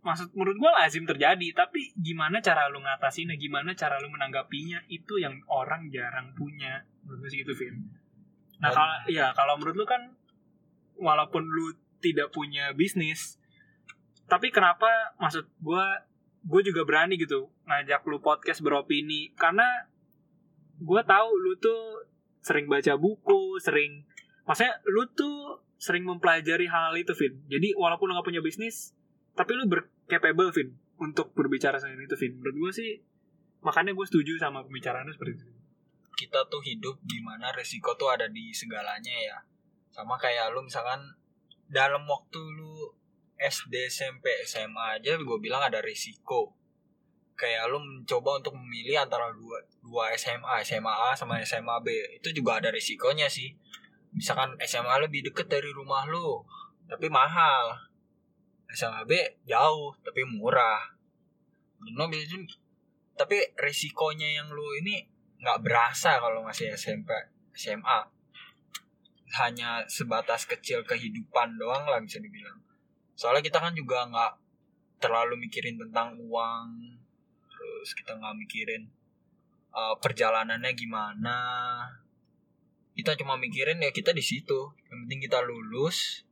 maksud 0.01 0.33
menurut 0.33 0.57
gue 0.57 0.71
lazim 0.81 1.05
terjadi 1.05 1.47
tapi 1.53 1.93
gimana 1.93 2.41
cara 2.41 2.65
lu 2.73 2.81
ngatasinnya 2.81 3.37
gimana 3.37 3.77
cara 3.77 4.01
lu 4.01 4.09
menanggapinya 4.09 4.81
itu 4.89 5.21
yang 5.21 5.37
orang 5.45 5.93
jarang 5.93 6.33
punya. 6.33 6.81
Menurut 7.05 7.25
gue 7.25 7.29
sih 7.29 7.39
gitu 7.45 7.53
Vin. 7.53 7.77
Nah 8.57 8.73
Dan- 8.73 8.77
kalau 8.77 8.95
ya 9.09 9.29
kalau 9.37 9.53
menurut 9.61 9.77
lu 9.77 9.85
kan 9.85 10.01
walaupun 10.97 11.45
lu 11.45 11.77
tidak 12.01 12.33
punya 12.33 12.73
bisnis 12.73 13.37
tapi 14.25 14.49
kenapa 14.49 15.13
maksud 15.21 15.45
gue 15.61 15.85
gue 16.41 16.61
juga 16.65 16.81
berani 16.81 17.21
gitu 17.21 17.53
ngajak 17.69 18.01
lu 18.09 18.17
podcast 18.25 18.65
beropini. 18.65 19.37
Karena 19.37 19.85
gue 20.81 21.01
tahu 21.05 21.29
lu 21.29 21.53
tuh 21.61 22.09
sering 22.41 22.65
baca 22.65 22.97
buku 22.97 23.61
sering 23.61 24.01
maksudnya 24.49 24.81
lu 24.89 25.05
tuh 25.13 25.61
sering 25.77 26.09
mempelajari 26.09 26.65
hal 26.65 26.97
itu 26.97 27.13
Vin. 27.13 27.37
Jadi 27.45 27.77
walaupun 27.77 28.09
lu 28.09 28.17
gak 28.17 28.25
punya 28.25 28.41
bisnis 28.41 28.97
tapi 29.35 29.51
lu 29.55 29.65
bercapable 29.67 30.51
Vin 30.51 30.75
untuk 31.01 31.33
berbicara 31.33 31.81
soal 31.81 31.97
itu 31.97 32.15
Vin. 32.19 32.37
Menurut 32.37 32.55
gue 32.67 32.71
sih 32.83 32.89
makanya 33.61 33.93
gue 33.93 34.05
setuju 34.05 34.37
sama 34.37 34.61
pembicaraan 34.65 35.07
lu 35.07 35.13
seperti 35.13 35.41
itu. 35.41 35.47
Kita 36.13 36.45
tuh 36.51 36.61
hidup 36.61 37.01
di 37.01 37.17
mana 37.23 37.49
resiko 37.55 37.97
tuh 37.97 38.13
ada 38.13 38.29
di 38.29 38.53
segalanya 38.53 39.15
ya. 39.15 39.37
Sama 39.89 40.19
kayak 40.19 40.53
lu 40.53 40.61
misalkan 40.61 41.01
dalam 41.71 42.03
waktu 42.05 42.39
lu 42.39 42.93
SD 43.41 43.89
SMP 43.89 44.29
SMA 44.45 45.01
aja 45.01 45.17
gue 45.17 45.37
bilang 45.41 45.65
ada 45.65 45.81
resiko 45.81 46.53
kayak 47.33 47.73
lu 47.73 47.81
mencoba 47.81 48.37
untuk 48.37 48.53
memilih 48.53 49.01
antara 49.01 49.33
dua 49.33 49.57
dua 49.81 50.13
SMA 50.13 50.61
SMA 50.61 50.93
A 50.93 51.17
sama 51.17 51.41
SMA 51.41 51.81
B. 51.81 51.89
Itu 52.21 52.29
juga 52.29 52.61
ada 52.61 52.69
resikonya 52.69 53.25
sih. 53.25 53.49
Misalkan 54.13 54.53
SMA 54.61 55.01
lebih 55.01 55.31
deket 55.31 55.49
dari 55.49 55.73
rumah 55.73 56.05
lu 56.05 56.45
tapi 56.85 57.07
mahal 57.07 57.90
SMA 58.71 59.03
B 59.07 59.11
jauh 59.47 59.95
tapi 60.03 60.23
murah. 60.27 60.81
Lu 61.81 62.07
biasanya 62.07 62.47
tapi 63.17 63.37
resikonya 63.59 64.41
yang 64.41 64.49
lu 64.49 64.65
ini 64.81 65.03
nggak 65.41 65.61
berasa 65.61 66.21
kalau 66.21 66.45
masih 66.45 66.73
SMP 66.73 67.09
SMA 67.53 67.99
hanya 69.41 69.87
sebatas 69.87 70.43
kecil 70.43 70.83
kehidupan 70.83 71.55
doang 71.55 71.87
lah 71.87 71.99
bisa 72.03 72.19
dibilang. 72.19 72.59
Soalnya 73.15 73.43
kita 73.45 73.63
kan 73.63 73.73
juga 73.75 74.07
nggak 74.07 74.33
terlalu 75.01 75.47
mikirin 75.47 75.79
tentang 75.79 76.19
uang 76.19 76.67
terus 77.47 77.97
kita 77.97 78.17
nggak 78.19 78.35
mikirin 78.37 78.91
uh, 79.71 79.95
perjalanannya 79.99 80.71
gimana. 80.75 81.37
Kita 82.91 83.15
cuma 83.15 83.39
mikirin 83.39 83.79
ya 83.79 83.89
kita 83.95 84.11
di 84.11 84.21
situ. 84.21 84.75
Yang 84.91 84.97
penting 85.07 85.19
kita 85.23 85.39
lulus 85.41 86.27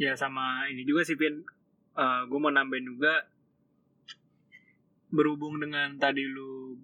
ya 0.00 0.16
sama 0.16 0.64
ini 0.72 0.88
juga 0.88 1.04
sih 1.04 1.20
Vin. 1.20 1.44
Gue 2.00 2.38
mau 2.40 2.48
nambahin 2.48 2.88
juga 2.88 3.28
berhubung 5.12 5.60
dengan 5.60 6.00
tadi 6.00 6.24
lu 6.24 6.80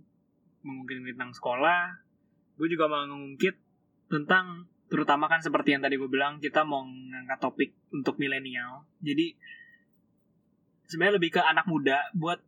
mengungkit 0.60 1.14
tentang 1.14 1.30
sekolah 1.30 2.06
gue 2.56 2.68
juga 2.72 2.88
mau 2.88 3.04
ngungkit 3.06 3.54
tentang 4.08 4.66
terutama 4.88 5.28
kan 5.28 5.44
seperti 5.44 5.76
yang 5.76 5.84
tadi 5.84 6.00
gue 6.00 6.08
bilang 6.08 6.40
kita 6.40 6.64
mau 6.64 6.82
ngangkat 6.82 7.38
topik 7.38 7.70
untuk 7.92 8.16
milenial. 8.16 8.88
Jadi 9.04 9.36
sebenarnya 10.88 11.20
lebih 11.20 11.36
ke 11.36 11.40
anak 11.44 11.68
muda. 11.68 12.00
Buat 12.16 12.40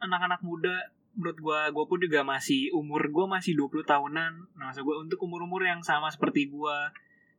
anak-anak 0.00 0.40
muda 0.40 0.72
menurut 1.16 1.36
gue 1.36 1.60
gue 1.72 1.84
pun 1.84 1.98
juga 2.00 2.20
masih 2.24 2.72
umur 2.72 3.12
gue 3.12 3.26
masih 3.28 3.52
20 3.60 3.84
tahunan. 3.84 4.32
Nah 4.56 4.72
maksud 4.72 4.88
untuk 4.88 5.20
umur-umur 5.20 5.68
yang 5.68 5.84
sama 5.84 6.08
seperti 6.08 6.48
gue 6.48 6.78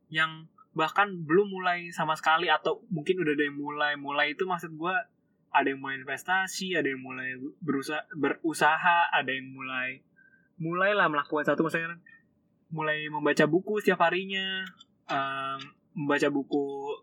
yang 0.08 0.46
bahkan 0.78 1.10
belum 1.26 1.50
mulai 1.50 1.90
sama 1.90 2.14
sekali 2.14 2.46
atau 2.46 2.78
mungkin 2.86 3.18
udah 3.18 3.34
ada 3.34 3.44
yang 3.50 3.58
mulai 3.58 3.92
mulai 3.98 4.26
itu 4.38 4.46
maksud 4.46 4.78
gue 4.78 4.94
ada 5.50 5.66
yang 5.66 5.82
mulai 5.82 5.98
investasi 5.98 6.78
ada 6.78 6.86
yang 6.86 7.02
mulai 7.02 7.34
berusaha 7.58 8.06
berusaha 8.14 9.10
ada 9.10 9.26
yang 9.26 9.50
mulai 9.50 9.98
mulailah 10.62 11.10
melakukan 11.10 11.50
satu 11.50 11.66
misalnya 11.66 11.98
mulai 12.70 13.10
membaca 13.10 13.42
buku 13.50 13.82
setiap 13.82 14.06
harinya 14.06 14.62
em, 15.10 15.58
membaca 15.98 16.30
buku 16.30 16.94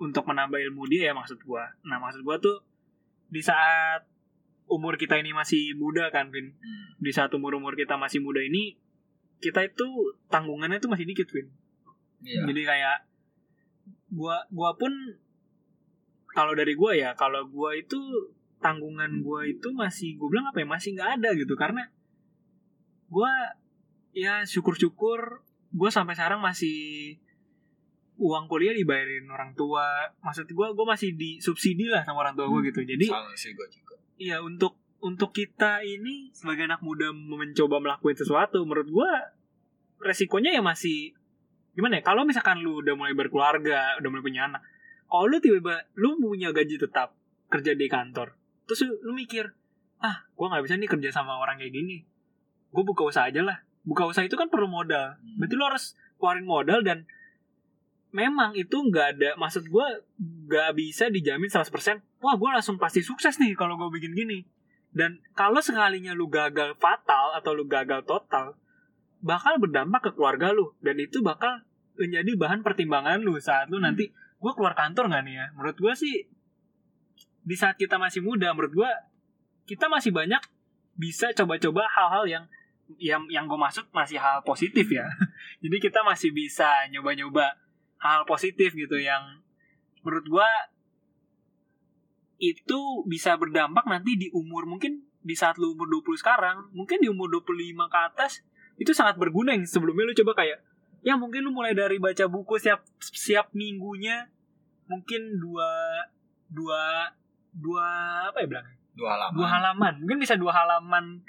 untuk 0.00 0.24
menambah 0.24 0.56
ilmu 0.56 0.88
dia 0.88 1.10
ya 1.10 1.14
maksud 1.14 1.44
gue 1.44 1.64
nah 1.84 2.00
maksud 2.00 2.24
gue 2.24 2.36
tuh 2.40 2.56
di 3.28 3.44
saat 3.44 4.00
umur 4.72 4.96
kita 4.96 5.20
ini 5.20 5.34
masih 5.34 5.74
muda 5.74 6.08
kan 6.14 6.30
Vin? 6.30 6.54
Di 7.02 7.10
saat 7.10 7.34
umur 7.34 7.58
umur 7.58 7.74
kita 7.74 7.98
masih 7.98 8.22
muda 8.22 8.38
ini 8.38 8.78
kita 9.42 9.66
itu 9.66 10.14
tanggungannya 10.30 10.78
tuh 10.78 10.88
masih 10.88 11.04
dikit 11.04 11.28
Vin. 11.28 11.50
Iya. 12.20 12.44
jadi 12.52 12.62
kayak 12.68 12.96
gua 14.10 14.42
gua 14.50 14.74
pun 14.74 14.90
kalau 16.30 16.54
dari 16.54 16.74
gua 16.74 16.94
ya 16.94 17.10
kalau 17.14 17.46
gua 17.46 17.74
itu 17.74 17.98
tanggungan 18.60 19.24
gua 19.24 19.48
itu 19.48 19.72
masih 19.72 20.18
gua 20.20 20.28
bilang 20.30 20.46
apa 20.50 20.62
ya 20.62 20.66
masih 20.68 20.90
nggak 20.98 21.10
ada 21.18 21.30
gitu. 21.34 21.54
Karena 21.54 21.86
gua 23.10 23.30
ya 24.14 24.42
syukur-syukur 24.46 25.42
gua 25.70 25.90
sampai 25.90 26.18
sekarang 26.18 26.42
masih 26.42 27.16
uang 28.20 28.50
kuliah 28.50 28.76
dibayarin 28.76 29.26
orang 29.30 29.56
tua. 29.56 30.12
Maksud 30.20 30.50
gua 30.52 30.74
gua 30.74 30.94
masih 30.94 31.14
disubsidi 31.16 31.88
lah 31.88 32.04
sama 32.04 32.26
orang 32.26 32.36
tua 32.36 32.46
gua 32.50 32.60
gitu. 32.66 32.82
Jadi 32.84 33.06
sama 33.08 33.34
sih 33.34 33.54
gue 33.54 33.66
juga. 33.70 33.96
Iya 34.20 34.42
untuk 34.44 34.76
untuk 35.00 35.32
kita 35.32 35.80
ini 35.80 36.28
sebagai 36.36 36.68
anak 36.68 36.84
muda 36.84 37.08
mencoba 37.16 37.80
melakukan 37.80 38.20
sesuatu 38.20 38.60
menurut 38.68 38.90
gua 38.92 39.10
resikonya 40.00 40.52
ya 40.52 40.60
masih 40.64 41.16
gimana 41.80 41.98
ya? 41.98 42.02
Kalau 42.04 42.28
misalkan 42.28 42.60
lu 42.60 42.84
udah 42.84 42.92
mulai 42.92 43.16
berkeluarga 43.16 43.96
udah 43.96 44.08
mulai 44.12 44.24
punya 44.24 44.52
anak 44.52 44.60
kalau 45.08 45.26
lu 45.26 45.40
tiba-tiba 45.40 45.88
lu 45.96 46.20
punya 46.20 46.52
gaji 46.52 46.76
tetap 46.76 47.16
kerja 47.50 47.72
di 47.74 47.86
kantor 47.90 48.36
terus 48.68 48.86
lu, 48.86 48.94
lu 49.10 49.12
mikir 49.16 49.50
ah 50.00 50.24
gua 50.38 50.54
nggak 50.54 50.64
bisa 50.64 50.74
nih 50.78 50.88
kerja 50.88 51.10
sama 51.12 51.36
orang 51.36 51.60
kayak 51.60 51.76
gini. 51.76 52.04
Gue 52.70 52.86
buka 52.86 53.02
usaha 53.04 53.26
aja 53.26 53.42
lah. 53.42 53.58
Buka 53.82 54.06
usaha 54.06 54.22
itu 54.24 54.38
kan 54.38 54.48
perlu 54.48 54.70
modal. 54.70 55.18
Hmm. 55.18 55.36
berarti 55.42 55.54
lu 55.58 55.64
harus 55.66 55.84
keluarin 56.16 56.46
modal 56.46 56.80
dan 56.86 57.04
memang 58.10 58.54
itu 58.58 58.74
nggak 58.74 59.06
ada 59.16 59.30
maksud 59.38 59.70
gue 59.70 59.86
nggak 60.50 60.70
bisa 60.74 61.06
dijamin 61.10 61.46
100% 61.46 61.70
wah 62.18 62.34
gue 62.34 62.48
langsung 62.50 62.74
pasti 62.78 63.06
sukses 63.06 63.38
nih 63.38 63.58
kalau 63.58 63.76
gue 63.76 63.90
bikin 64.00 64.14
gini. 64.14 64.46
Dan 64.90 65.22
kalau 65.38 65.62
sekalinya 65.62 66.10
lu 66.14 66.26
gagal 66.26 66.74
fatal 66.82 67.38
atau 67.38 67.54
lu 67.54 67.66
gagal 67.70 68.02
total 68.06 68.58
bakal 69.20 69.60
berdampak 69.60 70.00
ke 70.00 70.10
keluarga 70.16 70.50
lu 70.50 70.72
dan 70.80 70.96
itu 70.96 71.20
bakal 71.20 71.60
menjadi 72.00 72.32
bahan 72.40 72.64
pertimbangan 72.64 73.20
lu 73.20 73.36
saat 73.36 73.68
lu 73.68 73.76
nanti 73.76 74.08
gue 74.12 74.52
keluar 74.56 74.72
kantor 74.72 75.12
nggak 75.12 75.22
nih 75.28 75.34
ya? 75.36 75.46
Menurut 75.52 75.76
gue 75.76 75.92
sih 75.92 76.16
di 77.44 77.56
saat 77.56 77.76
kita 77.76 78.00
masih 78.00 78.24
muda 78.24 78.56
menurut 78.56 78.72
gue 78.72 78.90
kita 79.68 79.88
masih 79.92 80.12
banyak 80.12 80.40
bisa 80.96 81.32
coba-coba 81.36 81.84
hal-hal 81.92 82.24
yang 82.24 82.44
yang 82.98 83.22
yang 83.30 83.44
gue 83.46 83.60
maksud 83.60 83.86
masih 83.92 84.16
hal 84.16 84.40
positif 84.42 84.88
ya. 84.88 85.04
Jadi 85.62 85.76
kita 85.76 86.00
masih 86.02 86.32
bisa 86.32 86.88
nyoba-nyoba 86.90 87.60
hal 88.00 88.24
positif 88.24 88.72
gitu 88.72 88.96
yang 88.96 89.44
menurut 90.00 90.26
gua 90.26 90.48
itu 92.40 93.04
bisa 93.04 93.36
berdampak 93.36 93.84
nanti 93.84 94.16
di 94.16 94.32
umur 94.32 94.64
mungkin 94.64 95.04
di 95.20 95.36
saat 95.36 95.60
lu 95.60 95.76
umur 95.76 95.84
20 96.00 96.16
sekarang, 96.16 96.72
mungkin 96.72 97.04
di 97.04 97.12
umur 97.12 97.28
25 97.28 97.92
ke 97.92 97.98
atas 98.00 98.40
itu 98.80 98.96
sangat 98.96 99.20
berguna 99.20 99.52
yang 99.52 99.68
sebelumnya 99.68 100.08
lu 100.08 100.16
coba 100.16 100.40
kayak 100.40 100.64
ya 101.00 101.16
mungkin 101.16 101.40
lu 101.42 101.50
mulai 101.50 101.72
dari 101.72 101.96
baca 101.96 102.28
buku 102.28 102.56
siap 102.56 102.84
siap 103.00 103.52
minggunya 103.52 104.28
mungkin 104.84 105.38
dua 105.38 105.70
dua 106.46 107.08
dua 107.50 107.86
apa 108.28 108.42
ya 108.42 108.46
bilang 108.46 108.66
dua 108.90 109.08
halaman. 109.16 109.36
Dua 109.38 109.48
halaman. 109.48 109.94
Mungkin 110.04 110.18
bisa 110.20 110.34
dua 110.36 110.52
halaman 110.52 111.22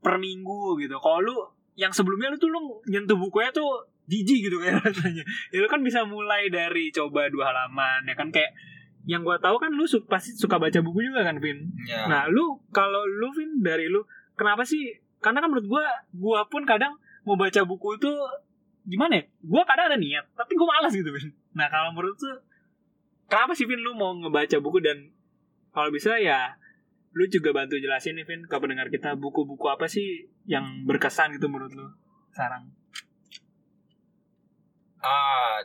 per 0.00 0.16
minggu 0.16 0.78
gitu. 0.80 0.96
Kalau 0.98 1.20
lu 1.20 1.36
yang 1.74 1.90
sebelumnya 1.90 2.30
lu 2.32 2.38
tuh 2.38 2.48
lu 2.48 2.80
nyentuh 2.86 3.18
bukunya 3.18 3.50
tuh 3.50 3.82
jijik 4.06 4.48
gitu 4.48 4.56
kayak 4.62 4.80
rasanya. 4.84 5.24
Ya 5.52 5.58
lu 5.60 5.68
kan 5.68 5.82
bisa 5.82 6.06
mulai 6.06 6.48
dari 6.48 6.88
coba 6.94 7.28
dua 7.28 7.50
halaman 7.50 8.06
ya 8.08 8.14
kan? 8.14 8.30
Kayak 8.30 8.54
yang 9.04 9.20
gua 9.20 9.36
tahu 9.36 9.60
kan 9.60 9.68
lu 9.68 9.84
su- 9.84 10.06
pasti 10.08 10.32
suka 10.32 10.56
baca 10.56 10.80
buku 10.80 11.04
juga 11.04 11.28
kan 11.28 11.36
Vin? 11.36 11.68
Ya. 11.84 12.08
nah 12.08 12.24
lu 12.24 12.56
kalau 12.72 13.04
lu 13.04 13.28
Vin 13.36 13.60
dari 13.60 13.90
lu 13.90 14.00
kenapa 14.32 14.64
sih? 14.64 14.96
Karena 15.20 15.44
kan 15.44 15.52
menurut 15.52 15.68
gua 15.68 15.84
gua 16.14 16.40
pun 16.48 16.64
kadang 16.64 16.96
mau 17.28 17.36
baca 17.36 17.60
buku 17.64 18.00
itu 18.00 18.12
gimana 18.84 19.20
ya? 19.20 19.24
Gua 19.44 19.62
kadang 19.64 19.92
ada 19.92 19.98
niat 19.98 20.28
tapi 20.36 20.54
gua 20.54 20.78
malas 20.78 20.92
gitu 20.92 21.08
Vin. 21.10 21.32
Nah 21.56 21.66
kalau 21.72 21.90
menurut 21.96 22.16
lu 22.20 22.36
kenapa 23.26 23.52
sih 23.56 23.64
Vin 23.64 23.80
lu 23.80 23.96
mau 23.96 24.12
ngebaca 24.16 24.56
buku? 24.60 24.80
Dan 24.84 25.10
kalau 25.72 25.90
bisa 25.90 26.16
ya 26.20 26.56
lu 27.14 27.24
juga 27.30 27.54
bantu 27.54 27.78
jelasin 27.80 28.18
nih 28.18 28.26
Vin 28.26 28.42
ke 28.44 28.56
pendengar 28.58 28.90
kita 28.90 29.14
buku-buku 29.14 29.66
apa 29.70 29.86
sih 29.86 30.28
yang 30.44 30.84
berkesan 30.84 31.34
gitu 31.36 31.48
menurut 31.48 31.72
lu 31.72 31.86
sekarang? 32.34 32.68
Ah, 35.04 35.60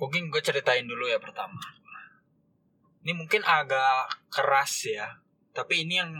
mungkin 0.00 0.32
gue 0.32 0.40
ceritain 0.40 0.88
dulu 0.88 1.04
ya 1.06 1.20
pertama. 1.20 1.60
Ini 3.04 3.12
mungkin 3.12 3.44
agak 3.44 4.08
keras 4.32 4.88
ya, 4.88 5.20
tapi 5.52 5.84
ini 5.84 6.00
yang 6.00 6.10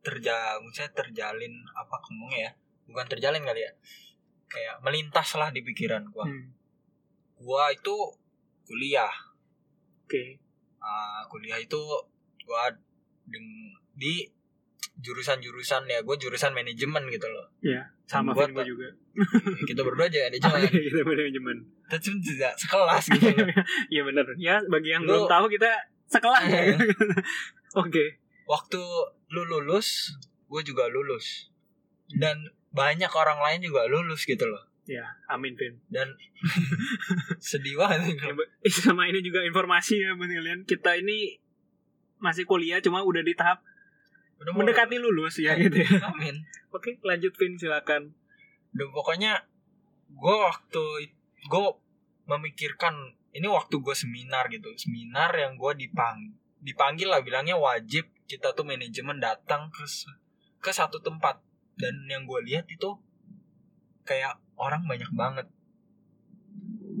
terja, 0.00 0.56
misalnya 0.64 0.96
terjalin 0.96 1.52
apa 1.76 2.00
ngomongnya 2.08 2.48
ya, 2.48 2.50
bukan 2.88 3.06
terjalin 3.12 3.44
kali 3.44 3.60
ya, 3.60 3.72
kayak 4.52 4.76
melintas 4.78 5.32
lah 5.32 5.48
di 5.48 5.60
pikiran 5.60 6.04
gue. 6.04 6.20
Hmm. 6.22 6.52
Gua 7.34 7.66
itu 7.68 7.96
kuliah, 8.62 9.10
oke. 10.00 10.22
Ah, 10.78 11.24
kuliah 11.26 11.56
itu 11.56 11.80
gua 12.42 12.68
deng- 13.24 13.72
di 13.92 14.28
jurusan-jurusan 14.94 15.82
ya, 15.84 15.98
gue 15.98 16.16
jurusan 16.16 16.52
manajemen 16.52 17.08
gitu 17.08 17.26
loh. 17.26 17.48
ya 17.58 17.80
sama 18.04 18.30
Gua 18.30 18.44
gua 18.46 18.60
tak- 18.60 18.68
juga. 18.68 18.88
Kita 19.68 19.80
berdua 19.80 20.06
aja 20.06 20.20
ada 20.22 20.36
jangan, 20.36 20.60
iya, 20.68 20.80
kita 20.86 21.02
manajemen 21.02 21.56
tapi 21.84 22.08
tidak 22.18 22.52
sekelas 22.56 23.04
gitu 23.10 23.28
loh. 23.28 23.48
iya 23.88 24.00
bener 24.02 24.24
ya 24.34 24.56
bagi 24.66 24.88
yang 24.90 25.04
Lu- 25.04 25.12
belum 25.18 25.28
tahu 25.28 25.44
kita 25.50 25.68
sekelas. 26.06 26.42
Ya 26.44 26.76
oke. 27.82 28.04
Waktu 28.44 28.80
lu 29.28 29.42
lulus 29.44 30.12
gue 30.46 30.60
juga 30.62 30.88
lulus. 30.88 31.48
Dan 32.08 32.44
banyak 32.72 33.12
orang 33.12 33.38
lain 33.40 33.60
juga 33.68 33.84
lulus 33.88 34.24
gitu 34.24 34.48
loh. 34.48 34.64
Ya 34.88 35.06
amin 35.30 35.54
Vin. 35.54 35.78
Dan 35.86 36.10
sedih 37.38 37.78
banget 37.78 38.18
Ya, 38.18 38.34
sama 38.82 39.06
ini 39.06 39.22
juga 39.22 39.44
informasi 39.46 40.02
ya 40.02 40.18
buat 40.18 40.26
kalian 40.26 40.66
kita 40.66 40.98
ini 40.98 41.38
masih 42.18 42.46
kuliah 42.46 42.78
cuma 42.82 43.02
udah 43.02 43.22
di 43.22 43.34
tahap 43.34 43.62
Udah 44.42 44.58
mendekati 44.58 44.98
lulus 44.98 45.38
ya 45.38 45.54
gitu 45.54 45.86
ya. 45.86 46.02
Amin. 46.10 46.42
Oke 46.74 46.98
lanjut 47.06 47.30
Vin 47.38 47.54
silakan. 47.54 48.10
Dan 48.74 48.88
pokoknya 48.90 49.46
gue 50.10 50.34
waktu 50.34 51.14
gue 51.46 51.62
memikirkan 52.26 53.14
ini 53.30 53.46
waktu 53.46 53.78
gue 53.78 53.94
seminar 53.94 54.50
gitu. 54.50 54.66
Seminar 54.74 55.30
yang 55.38 55.54
gue 55.54 55.86
dipang 55.86 56.34
dipanggil 56.58 57.06
lah 57.06 57.22
bilangnya 57.22 57.54
wajib. 57.54 58.10
Kita 58.26 58.50
tuh 58.50 58.66
manajemen 58.66 59.22
datang 59.22 59.70
ke 59.70 59.86
ke 60.58 60.70
satu 60.74 60.98
tempat 60.98 61.38
dan 61.76 61.94
yang 62.08 62.28
gue 62.28 62.40
lihat 62.44 62.68
itu 62.68 62.90
kayak 64.04 64.38
orang 64.58 64.84
banyak 64.84 65.08
banget. 65.14 65.46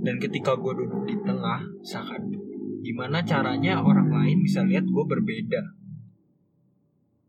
Dan 0.02 0.18
ketika 0.18 0.58
gue 0.58 0.72
duduk 0.74 1.06
di 1.06 1.14
tengah 1.22 1.62
seakan 1.86 2.34
gimana 2.82 3.22
caranya 3.22 3.78
orang 3.78 4.10
lain 4.10 4.42
bisa 4.42 4.66
lihat 4.66 4.82
gue 4.82 5.04
berbeda. 5.06 5.62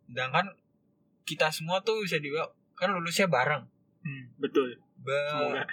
Sedangkan 0.10 0.50
kita 1.24 1.54
semua 1.54 1.80
tuh 1.86 2.02
bisa 2.02 2.18
dibilang 2.18 2.50
kan 2.74 2.90
lulusnya 2.90 3.30
bareng. 3.30 3.70
Hmm, 4.04 4.26
betul. 4.42 4.82
Ba- 5.04 5.14
semoga. 5.30 5.64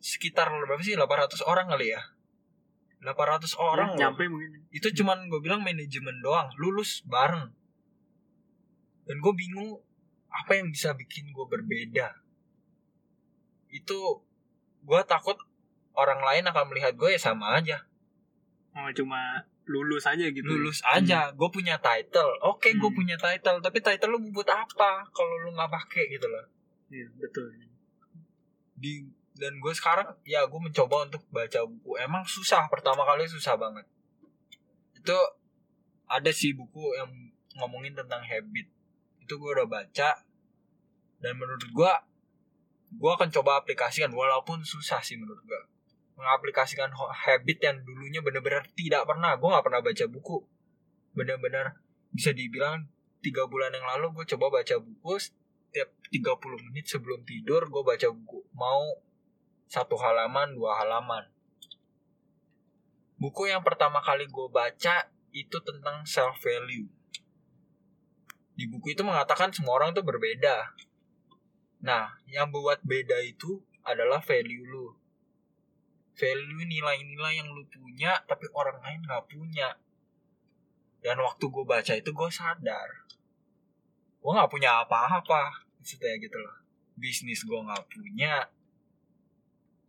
sekitar 0.00 0.48
berapa 0.50 0.80
sih? 0.80 0.96
800 0.96 1.44
orang 1.44 1.68
kali 1.68 1.92
ya? 1.92 2.02
800 3.04 3.54
orang 3.60 3.94
Ya, 3.94 4.10
nyampe 4.10 4.26
mungkin. 4.26 4.66
Itu 4.74 4.90
cuman 4.90 5.30
gue 5.30 5.38
bilang 5.38 5.62
manajemen 5.62 6.18
doang 6.18 6.50
lulus 6.58 7.04
bareng. 7.06 7.54
Dan 9.06 9.16
gue 9.22 9.32
bingung 9.36 9.78
apa 10.38 10.54
yang 10.54 10.70
bisa 10.70 10.94
bikin 10.94 11.34
gue 11.34 11.46
berbeda? 11.50 12.14
Itu 13.68 14.22
gue 14.86 15.00
takut 15.04 15.36
orang 15.98 16.22
lain 16.22 16.46
akan 16.46 16.64
melihat 16.70 16.94
gue 16.94 17.10
ya 17.10 17.20
sama 17.20 17.58
aja. 17.58 17.82
Oh, 18.78 18.86
cuma 18.94 19.42
lulus 19.68 20.08
aja 20.08 20.24
gitu 20.32 20.48
lulus 20.48 20.80
aja 20.88 21.28
gue 21.34 21.48
punya 21.52 21.76
title. 21.82 22.32
Oke 22.40 22.72
gue 22.72 22.88
Hmm. 22.88 22.96
punya 22.96 23.16
title 23.20 23.60
tapi 23.60 23.84
title 23.84 24.16
lu 24.16 24.18
buat 24.32 24.48
apa 24.48 25.04
kalau 25.12 25.34
lu 25.44 25.52
nggak 25.52 25.68
pakai 25.68 26.08
gitu 26.08 26.24
loh. 26.24 26.46
Iya, 26.88 27.04
betul. 27.20 27.52
Di 28.78 29.04
dan 29.36 29.60
gue 29.60 29.72
sekarang 29.76 30.08
ya 30.24 30.46
gue 30.48 30.56
mencoba 30.56 31.04
untuk 31.04 31.20
baca 31.28 31.60
buku. 31.68 32.00
Emang 32.00 32.24
susah 32.24 32.64
pertama 32.72 33.04
kali 33.04 33.28
susah 33.28 33.60
banget. 33.60 33.84
Itu 34.96 35.14
ada 36.08 36.30
sih 36.32 36.56
buku 36.56 36.96
yang 36.96 37.10
ngomongin 37.60 37.92
tentang 37.92 38.24
habit. 38.24 38.66
Itu 39.20 39.36
gue 39.36 39.50
udah 39.52 39.68
baca 39.68 40.16
dan 41.18 41.34
menurut 41.34 41.62
gue 41.66 41.92
gue 42.88 43.10
akan 43.12 43.28
coba 43.28 43.60
aplikasikan 43.60 44.08
walaupun 44.14 44.64
susah 44.64 45.02
sih 45.04 45.18
menurut 45.20 45.42
gue 45.44 45.60
mengaplikasikan 46.18 46.90
habit 46.94 47.58
yang 47.62 47.76
dulunya 47.86 48.18
benar-benar 48.18 48.66
tidak 48.74 49.06
pernah. 49.06 49.38
Gue 49.38 49.54
nggak 49.54 49.62
pernah 49.62 49.78
baca 49.78 50.04
buku. 50.10 50.38
Benar-benar 51.14 51.78
bisa 52.10 52.34
dibilang 52.34 52.90
tiga 53.22 53.46
bulan 53.46 53.70
yang 53.70 53.86
lalu 53.86 54.18
gue 54.18 54.24
coba 54.34 54.58
baca 54.58 54.82
buku 54.82 55.14
setiap 55.14 55.94
30 56.10 56.66
menit 56.70 56.90
sebelum 56.90 57.22
tidur 57.22 57.70
gue 57.70 57.82
baca 57.86 58.08
buku. 58.10 58.42
Mau 58.50 58.98
satu 59.70 59.94
halaman 59.94 60.58
dua 60.58 60.74
halaman. 60.82 61.30
Buku 63.14 63.46
yang 63.46 63.62
pertama 63.62 64.02
kali 64.02 64.26
gue 64.26 64.48
baca 64.50 65.06
itu 65.30 65.58
tentang 65.62 66.02
self 66.02 66.42
value 66.42 66.90
di 68.58 68.66
buku 68.66 68.90
itu 68.90 69.06
mengatakan 69.06 69.54
semua 69.54 69.78
orang 69.78 69.94
itu 69.94 70.02
berbeda 70.02 70.74
nah 71.78 72.10
yang 72.26 72.50
buat 72.50 72.82
beda 72.82 73.22
itu 73.22 73.62
adalah 73.86 74.20
value 74.20 74.66
lu. 74.68 74.92
Value 76.18 76.66
nilai-nilai 76.66 77.38
yang 77.38 77.48
lu 77.54 77.62
punya 77.70 78.18
tapi 78.26 78.50
orang 78.52 78.82
lain 78.82 79.00
nggak 79.06 79.24
punya. 79.30 79.78
Dan 80.98 81.22
waktu 81.22 81.44
gue 81.46 81.64
baca 81.64 81.92
itu 81.94 82.10
gue 82.10 82.30
sadar. 82.30 83.06
Gue 84.18 84.32
nggak 84.34 84.50
punya 84.50 84.82
apa-apa 84.82 85.64
maksudnya 85.78 86.18
gitu 86.18 86.36
loh. 86.36 86.56
Bisnis 86.98 87.46
gue 87.46 87.56
nggak 87.56 87.86
punya. 87.86 88.50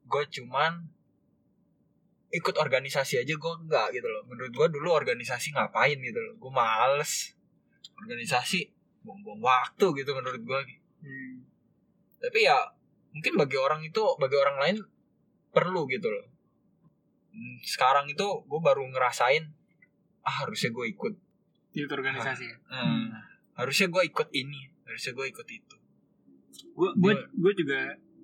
Gue 0.06 0.23
cuman 0.30 0.86
ikut 2.30 2.56
organisasi 2.62 3.25
aja 3.25 3.34
gue 3.34 3.54
nggak 3.65 3.88
gitu 3.97 4.06
loh. 4.06 4.23
Menurut 4.30 4.54
gue 4.54 4.67
dulu 4.69 4.93
organisasi 4.93 5.58
ngapain 5.58 5.97
gitu 5.97 6.21
loh. 6.21 6.38
Gue 6.38 6.52
males. 6.54 7.34
Organisasi 7.99 8.69
buang-buang 9.04 9.41
waktu 9.41 9.86
gitu 10.04 10.12
menurut 10.13 10.41
gue 10.43 10.60
hmm. 11.04 11.36
Tapi 12.19 12.45
ya 12.45 12.55
mungkin 13.15 13.34
bagi 13.39 13.58
orang 13.58 13.82
itu 13.82 14.03
bagi 14.19 14.38
orang 14.38 14.58
lain 14.60 14.77
perlu 15.49 15.89
gitu 15.89 16.08
loh. 16.12 16.25
Hmm, 17.34 17.58
sekarang 17.63 18.05
itu 18.12 18.25
gue 18.45 18.60
baru 18.62 18.86
ngerasain 18.91 19.49
ah 20.23 20.36
harusnya 20.45 20.69
gue 20.69 20.86
ikut. 20.91 21.13
Itu 21.73 21.89
organisasi 21.89 22.43
ya? 22.45 22.58
Hmm, 22.69 23.15
harusnya 23.58 23.88
gue 23.89 24.03
ikut 24.05 24.29
ini 24.36 24.69
harusnya 24.86 25.12
gue 25.15 25.25
ikut 25.32 25.47
itu. 25.49 25.75
Gue 26.75 26.89
gue 26.97 27.13
gue 27.15 27.53
juga 27.55 27.79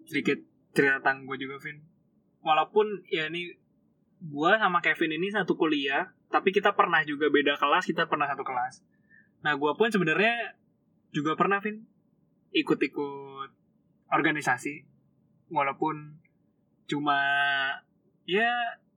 sedikit 0.05 0.37
cerita 0.75 1.01
tentang 1.01 1.25
gue 1.25 1.37
juga 1.39 1.57
Vin. 1.63 1.81
Walaupun 2.45 3.07
ya 3.09 3.31
ini 3.31 3.55
gue 4.21 4.51
sama 4.57 4.79
Kevin 4.83 5.17
ini 5.17 5.33
satu 5.33 5.57
kuliah 5.57 6.13
tapi 6.29 6.51
kita 6.51 6.73
pernah 6.75 6.99
juga 7.05 7.31
beda 7.31 7.55
kelas 7.57 7.87
kita 7.87 8.05
pernah 8.05 8.27
satu 8.27 8.43
kelas. 8.43 8.83
Nah 9.41 9.55
gue 9.55 9.71
pun 9.73 9.89
sebenarnya 9.89 10.59
juga 11.15 11.33
pernah 11.39 11.57
Vin. 11.63 11.85
Ikut-ikut 12.55 13.64
organisasi. 14.11 14.85
Walaupun 15.49 16.17
cuma 16.85 17.17
ya 18.25 18.49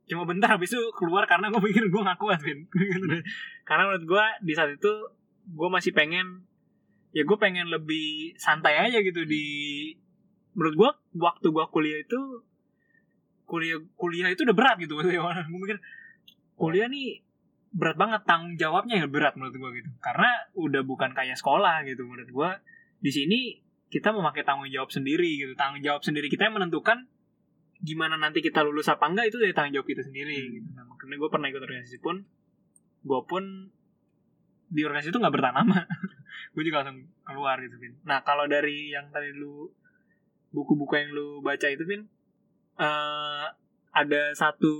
cuma 0.09 0.25
bentar 0.25 0.49
habis 0.57 0.73
itu 0.73 0.81
keluar 0.97 1.29
karena 1.29 1.53
gue 1.53 1.61
pikir 1.61 1.93
gue 1.93 2.03
gak 2.03 2.21
kuat 2.21 2.41
Vin. 2.41 2.65
Karena 3.69 3.93
menurut 3.93 4.05
gue 4.09 4.25
di 4.45 4.53
saat 4.57 4.73
itu 4.73 4.93
gue 5.49 5.69
masih 5.69 5.93
pengen 5.93 6.49
ya 7.13 7.25
gue 7.25 7.39
pengen 7.41 7.69
lebih 7.69 8.37
santai 8.41 8.81
aja 8.81 9.01
gitu 9.05 9.25
di 9.29 9.45
menurut 10.57 10.75
gue 10.77 10.91
waktu 11.21 11.47
gue 11.53 11.65
kuliah 11.69 12.01
itu 12.01 12.21
kuliah 13.49 13.81
kuliah 13.97 14.29
itu 14.33 14.45
udah 14.45 14.57
berat 14.57 14.77
gitu 14.81 14.97
maksudnya. 14.97 15.25
Gue 15.49 15.61
mikir 15.65 15.79
kuliah 16.61 16.85
nih 16.85 17.25
berat 17.73 17.97
banget 17.97 18.21
tanggung 18.29 18.61
jawabnya 18.61 19.01
yang 19.01 19.09
berat 19.09 19.37
menurut 19.41 19.57
gue 19.57 19.71
gitu. 19.81 19.91
Karena 20.05 20.29
udah 20.53 20.85
bukan 20.85 21.17
kayak 21.17 21.41
sekolah 21.41 21.85
gitu 21.89 22.05
menurut 22.05 22.29
gue 22.29 22.51
di 23.01 23.09
sini 23.09 23.41
kita 23.89 24.13
memakai 24.13 24.45
tanggung 24.45 24.69
jawab 24.69 24.93
sendiri 24.93 25.41
gitu. 25.41 25.53
Tanggung 25.57 25.81
jawab 25.81 26.05
sendiri 26.05 26.29
kita 26.29 26.49
yang 26.49 26.57
menentukan 26.61 27.09
gimana 27.79 28.19
nanti 28.19 28.43
kita 28.43 28.67
lulus 28.67 28.91
apa 28.91 29.07
enggak 29.07 29.31
itu 29.31 29.39
dari 29.39 29.55
tanggung 29.55 29.81
jawab 29.81 29.89
kita 29.89 30.03
sendiri 30.05 30.61
gitu. 30.61 30.69
Nah, 30.75 30.85
makanya 30.85 31.17
gue 31.17 31.31
pernah 31.31 31.47
ikut 31.49 31.63
organisasi 31.63 31.99
pun 32.03 32.17
gue 33.07 33.21
pun 33.25 33.71
di 34.69 34.81
organisasi 34.85 35.11
itu 35.15 35.21
nggak 35.21 35.35
bertahan 35.35 35.57
lama. 35.65 35.81
Gue 36.53 36.63
juga 36.65 36.85
langsung 36.85 37.09
keluar 37.25 37.57
gitu 37.65 37.77
Vin. 37.81 37.97
Nah 38.05 38.21
kalau 38.21 38.45
dari 38.45 38.93
yang 38.93 39.09
tadi 39.09 39.33
lu 39.33 39.73
buku-buku 40.53 40.93
yang 40.97 41.11
lu 41.17 41.41
baca 41.41 41.67
itu 41.73 41.85
Vin 41.89 42.05
eh 42.79 43.47
ada 43.97 44.23
satu 44.37 44.75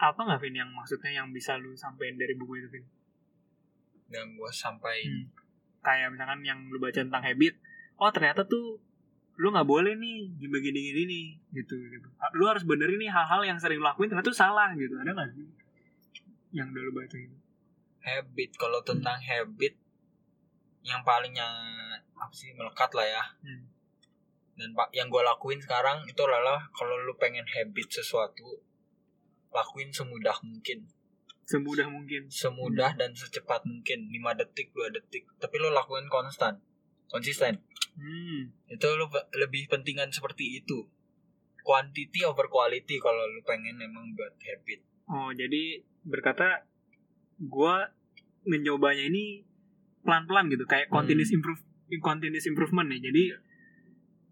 apa 0.00 0.16
nggak 0.16 0.40
Vin 0.40 0.56
yang 0.56 0.70
maksudnya 0.72 1.20
yang 1.20 1.30
bisa 1.36 1.60
lu 1.60 1.76
sampein 1.76 2.16
dari 2.16 2.32
buku 2.32 2.64
itu 2.64 2.68
Vin? 2.72 2.84
Yang 4.08 4.28
gue 4.40 4.50
sampaikan. 4.56 5.28
Hmm. 5.28 5.43
Kayak 5.84 6.08
misalkan 6.10 6.40
yang 6.42 6.58
lu 6.72 6.80
baca 6.80 6.96
tentang 6.96 7.20
habit 7.20 7.54
oh 8.00 8.10
ternyata 8.10 8.48
tuh 8.48 8.80
lu 9.36 9.50
nggak 9.52 9.66
boleh 9.66 9.94
nih 9.98 10.32
gini 10.40 10.58
gini 10.58 10.80
nih 11.04 11.26
gitu. 11.52 11.76
Gitu 11.76 12.08
lu 12.34 12.44
harus 12.48 12.64
benerin 12.64 12.98
nih 12.98 13.12
hal-hal 13.12 13.44
yang 13.44 13.58
sering 13.60 13.78
lu 13.78 13.86
lakuin 13.86 14.08
ternyata 14.08 14.32
tuh 14.32 14.38
salah 14.40 14.72
gitu. 14.74 14.96
Ada 14.96 15.12
nggak 15.12 15.28
sih 15.36 15.46
yang 16.54 16.70
udah 16.70 16.82
lu 16.86 16.92
baca 16.94 17.16
gitu 17.18 17.44
habit 18.04 18.50
kalau 18.60 18.80
tentang 18.84 19.16
habit 19.18 19.74
yang 20.84 21.00
palingnya 21.00 21.48
apa 22.14 22.34
sih 22.36 22.52
melekat 22.52 22.92
lah 22.92 23.08
ya. 23.08 23.24
Hmm. 23.42 23.64
dan 24.54 24.70
pak 24.70 24.86
yang 24.94 25.10
gue 25.10 25.18
lakuin 25.18 25.58
sekarang 25.58 26.06
itu 26.06 26.20
adalah 26.22 26.70
kalau 26.70 26.94
lu 27.02 27.18
pengen 27.18 27.42
habit 27.42 27.90
sesuatu 27.90 28.62
lakuin 29.50 29.90
semudah 29.90 30.38
mungkin 30.46 30.86
semudah 31.44 31.86
mungkin. 31.86 32.26
Semudah 32.26 32.92
dan 32.94 33.12
secepat 33.12 33.62
mungkin. 33.62 34.08
5 34.08 34.34
detik 34.34 34.70
2 34.70 34.90
detik. 34.90 35.24
Tapi 35.36 35.54
lu 35.56 35.70
lakuin 35.70 36.08
konstan. 36.08 36.60
Konsisten. 37.06 37.60
Hmm. 37.94 38.50
itu 38.66 38.82
pe- 39.06 39.28
lebih 39.38 39.70
pentingan 39.70 40.10
seperti 40.10 40.58
itu. 40.58 40.82
Quantity 41.62 42.26
over 42.26 42.50
quality 42.50 42.98
kalau 42.98 43.22
lu 43.24 43.40
pengen 43.40 43.78
emang 43.78 44.10
buat 44.12 44.34
habit. 44.34 44.82
Oh 45.06 45.30
jadi 45.30 45.78
berkata 46.02 46.66
gua 47.40 47.94
mencobanya 48.42 49.06
ini 49.06 49.46
pelan-pelan 50.02 50.50
gitu. 50.50 50.66
Kayak 50.66 50.90
Hmm. 50.90 51.00
continuous 51.00 51.30
improve 51.30 51.62
continuous 51.94 52.44
improvement 52.44 52.90
nih 52.90 53.00
jadi 53.00 53.24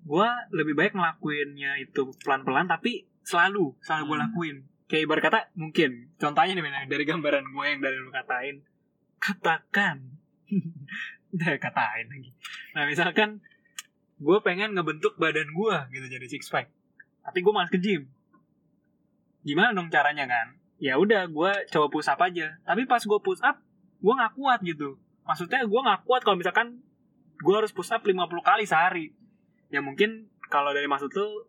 gua 0.02 0.26
lebih 0.50 0.74
baik 0.74 0.92
ngelakuinnya 0.92 1.78
itu 1.78 2.02
pelan-pelan 2.18 2.66
tapi 2.66 3.06
selalu 3.22 3.78
selalu 3.78 4.10
Hmm. 4.10 4.22
lakuin 4.26 4.56
kayak 4.92 5.08
ibarat 5.08 5.24
kata 5.24 5.40
mungkin. 5.56 6.12
Contohnya 6.20 6.52
nih 6.52 6.84
dari 6.84 7.08
gambaran 7.08 7.48
gue 7.48 7.64
yang 7.64 7.80
dari 7.80 7.96
lu 7.96 8.12
katain. 8.12 8.60
Katakan. 9.16 10.04
Udah 11.32 11.56
katain 11.56 12.12
lagi. 12.12 12.36
Nah 12.76 12.84
misalkan 12.84 13.40
gue 14.20 14.38
pengen 14.44 14.76
ngebentuk 14.76 15.16
badan 15.16 15.48
gue 15.48 15.76
gitu 15.96 16.06
jadi 16.12 16.26
six 16.28 16.52
pack. 16.52 16.68
Tapi 17.24 17.40
gue 17.40 17.52
malas 17.56 17.72
ke 17.72 17.80
gym. 17.80 18.04
Gimana 19.40 19.72
dong 19.72 19.88
caranya 19.88 20.28
kan? 20.28 20.60
Ya 20.76 21.00
udah 21.00 21.24
gue 21.24 21.52
coba 21.72 21.86
push 21.88 22.12
up 22.12 22.20
aja. 22.20 22.60
Tapi 22.68 22.84
pas 22.84 23.00
gue 23.00 23.20
push 23.24 23.40
up 23.40 23.64
gue 23.96 24.12
nggak 24.12 24.36
kuat 24.36 24.60
gitu. 24.60 25.00
Maksudnya 25.24 25.64
gue 25.64 25.80
nggak 25.80 26.04
kuat 26.04 26.20
kalau 26.20 26.36
misalkan 26.36 26.84
gue 27.40 27.54
harus 27.56 27.72
push 27.72 27.96
up 27.96 28.04
50 28.04 28.28
kali 28.44 28.68
sehari. 28.68 29.16
Ya 29.72 29.80
mungkin 29.80 30.28
kalau 30.52 30.76
dari 30.76 30.84
maksud 30.84 31.08
tuh 31.08 31.48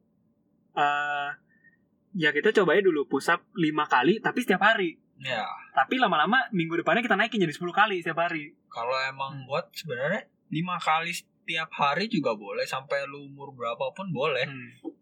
ya 2.13 2.29
kita 2.29 2.53
cobain 2.53 2.85
dulu 2.85 3.09
push 3.09 3.33
up 3.33 3.41
5 3.57 3.61
kali 3.89 4.21
tapi 4.21 4.39
setiap 4.45 4.61
hari. 4.61 4.97
Ya. 5.21 5.45
Tapi 5.73 5.97
lama-lama 5.97 6.49
minggu 6.53 6.77
depannya 6.81 7.01
kita 7.01 7.17
naikin 7.17 7.41
jadi 7.41 7.53
10 7.53 7.69
kali 7.73 8.01
setiap 8.01 8.25
hari. 8.25 8.53
Kalau 8.69 8.97
emang 9.05 9.45
buat 9.45 9.69
sebenarnya 9.73 10.29
lima 10.53 10.77
kali 10.77 11.13
setiap 11.13 11.69
hari 11.73 12.05
juga 12.09 12.37
boleh 12.37 12.65
sampai 12.65 13.09
lu 13.09 13.29
umur 13.29 13.53
berapapun 13.53 14.13
boleh. 14.13 14.45
Hmm. 14.45 14.93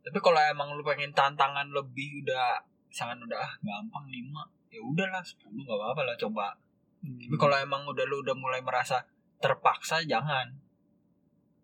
tapi 0.00 0.16
kalau 0.16 0.40
emang 0.40 0.72
lu 0.72 0.80
pengen 0.80 1.12
tantangan 1.12 1.68
lebih 1.76 2.24
udah 2.24 2.56
sangat 2.88 3.20
udah 3.20 3.36
ah, 3.36 3.52
gampang 3.60 4.08
lima 4.08 4.48
ya 4.72 4.80
udahlah 4.80 5.20
sepuluh 5.20 5.60
nggak 5.60 5.76
apa-apa 5.76 6.02
lah 6.08 6.16
coba. 6.16 6.56
Tapi 7.00 7.36
kalau 7.36 7.56
emang 7.60 7.84
udah 7.84 8.04
lu 8.08 8.24
udah 8.24 8.32
mulai 8.32 8.64
merasa 8.64 9.04
terpaksa 9.44 10.00
jangan. 10.08 10.56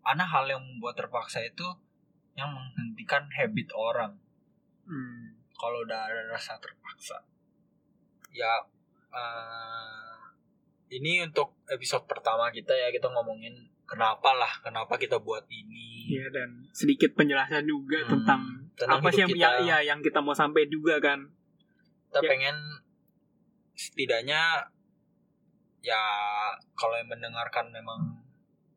Karena 0.04 0.24
hal 0.28 0.44
yang 0.46 0.62
membuat 0.62 1.00
terpaksa 1.00 1.42
itu 1.42 1.64
yang 2.36 2.52
menghentikan 2.52 3.24
habit 3.32 3.72
orang 3.72 4.20
Hmm. 4.86 5.34
kalau 5.52 5.82
udah 5.82 6.00
ada 6.04 6.22
rasa 6.28 6.54
terpaksa 6.56 7.18
ya 8.30 8.54
eh, 9.10 10.14
ini 10.90 11.18
untuk 11.20 11.58
episode 11.66 12.04
pertama 12.04 12.48
kita 12.48 12.70
ya 12.70 12.88
kita 12.88 13.08
ngomongin 13.08 13.54
kenapa 13.82 14.30
lah 14.32 14.52
kenapa 14.60 14.94
kita 14.94 15.18
buat 15.18 15.42
ini 15.46 16.06
Iya 16.08 16.30
dan 16.30 16.50
sedikit 16.70 17.10
penjelasan 17.12 17.64
juga 17.64 17.98
Hmm, 18.00 18.10
tentang, 18.14 18.40
tentang 18.72 18.98
apa 19.00 19.08
sih 19.10 19.20
yang 19.20 19.30
ya, 19.32 19.50
kita. 19.52 19.62
ya, 19.64 19.78
yang 19.84 19.98
kita 19.98 20.18
mau 20.20 20.30
sampai 20.32 20.66
juga 20.66 20.98
kan. 20.98 21.18
kita 22.06 22.20
Ya. 22.20 22.28
pengen 22.28 22.56
setidaknya 23.72 24.62
ya 25.82 26.02
kalau 26.72 26.94
yang 26.94 27.06
mendengarkan 27.06 27.68
memang 27.68 28.22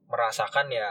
merasakan 0.06 0.68
ya 0.68 0.90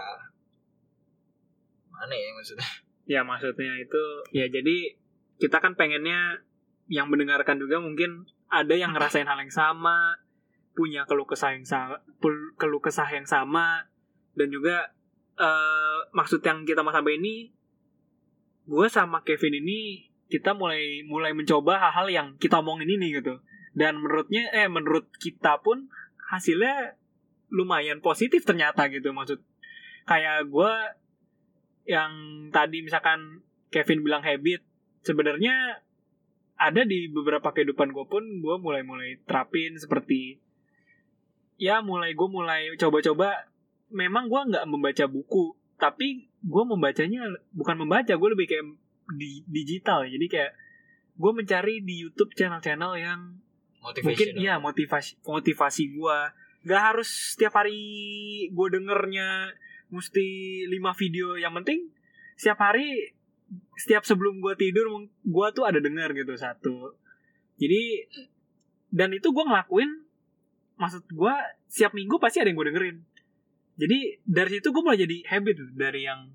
mana 1.89 2.15
ya 2.15 2.31
maksudnya 2.33 2.71
Ya 3.05 3.21
maksudnya 3.23 3.73
itu 3.75 4.03
ya 4.31 4.47
jadi 4.47 4.95
kita 5.39 5.63
kan 5.63 5.79
pengennya 5.79 6.43
yang 6.91 7.07
mendengarkan 7.07 7.59
juga 7.63 7.79
mungkin 7.79 8.27
ada 8.49 8.75
yang 8.75 8.93
ngerasain 8.97 9.29
hal 9.29 9.39
yang 9.39 9.53
sama, 9.53 10.19
punya 10.75 11.05
keluh 11.05 11.27
kesah 11.27 11.55
yang 11.55 11.67
sama, 11.67 11.99
keluh 12.59 12.83
kesah 12.83 13.09
yang 13.11 13.27
sama 13.27 13.87
dan 14.39 14.49
juga 14.51 14.95
eh, 15.39 15.99
maksud 16.15 16.43
yang 16.43 16.63
kita 16.63 16.83
mau 16.87 16.95
sampai 16.95 17.19
ini 17.19 17.51
gue 18.69 18.87
sama 18.93 19.25
Kevin 19.25 19.65
ini 19.65 20.11
kita 20.29 20.53
mulai 20.53 21.01
mulai 21.09 21.33
mencoba 21.33 21.81
hal-hal 21.89 22.07
yang 22.13 22.27
kita 22.37 22.61
omongin 22.61 23.01
ini 23.01 23.17
gitu. 23.17 23.41
Dan 23.73 24.05
menurutnya 24.05 24.53
eh 24.53 24.69
menurut 24.69 25.09
kita 25.17 25.65
pun 25.65 25.89
hasilnya 26.29 27.01
lumayan 27.49 28.05
positif 28.05 28.45
ternyata 28.45 28.93
gitu 28.93 29.09
maksud. 29.17 29.41
Kayak 30.05 30.53
gue 30.53 30.73
yang 31.89 32.13
tadi 32.53 32.85
misalkan 32.85 33.41
Kevin 33.73 34.05
bilang 34.05 34.21
habit 34.21 34.68
sebenarnya 35.09 35.81
ada 36.59 36.83
di 36.85 37.09
beberapa 37.09 37.55
kehidupan 37.55 37.95
gue 37.95 38.07
pun 38.11 38.21
gue 38.21 38.57
mulai 38.61 38.83
mulai 38.85 39.17
terapin 39.25 39.79
seperti 39.79 40.43
ya 41.57 41.81
mulai 41.81 42.13
gue 42.13 42.29
mulai 42.29 42.77
coba-coba. 42.77 43.49
Memang 43.89 44.29
gue 44.29 44.41
nggak 44.53 44.69
membaca 44.69 45.05
buku 45.09 45.57
tapi 45.79 46.29
gue 46.45 46.65
membacanya 46.67 47.25
bukan 47.57 47.77
membaca 47.81 48.13
gue 48.13 48.29
lebih 48.37 48.47
kayak 48.51 48.67
di 49.17 49.43
digital. 49.49 50.05
Jadi 50.05 50.27
kayak 50.29 50.53
gue 51.19 51.33
mencari 51.35 51.81
di 51.83 52.05
YouTube 52.05 52.37
channel-channel 52.37 52.93
yang 53.01 53.21
mungkin 53.83 54.29
iya 54.37 54.59
motivasi 54.61 55.23
motivasi 55.23 55.97
gue 55.97 56.19
gak 56.67 56.83
harus 56.93 57.09
setiap 57.33 57.63
hari 57.63 57.79
gue 58.51 58.67
dengernya 58.69 59.55
mesti 59.89 60.27
lima 60.69 60.93
video. 60.93 61.39
Yang 61.39 61.53
penting 61.63 61.81
setiap 62.39 62.59
hari 62.61 63.18
setiap 63.79 64.05
sebelum 64.05 64.45
gue 64.45 64.55
tidur 64.59 65.09
gue 65.09 65.47
tuh 65.57 65.65
ada 65.65 65.81
denger 65.81 66.13
gitu 66.13 66.35
satu. 66.37 66.97
Jadi 67.57 68.07
dan 68.93 69.13
itu 69.13 69.29
gue 69.29 69.45
ngelakuin 69.45 70.09
maksud 70.79 71.05
gue 71.11 71.35
setiap 71.67 71.93
minggu 71.93 72.17
pasti 72.23 72.41
ada 72.41 72.49
yang 72.53 72.59
gue 72.61 72.69
dengerin. 72.73 72.97
Jadi 73.79 73.99
dari 74.27 74.51
situ 74.59 74.69
gue 74.75 74.83
mulai 74.83 74.99
jadi 75.01 75.17
habit 75.31 75.57
dari 75.75 76.01
yang 76.07 76.31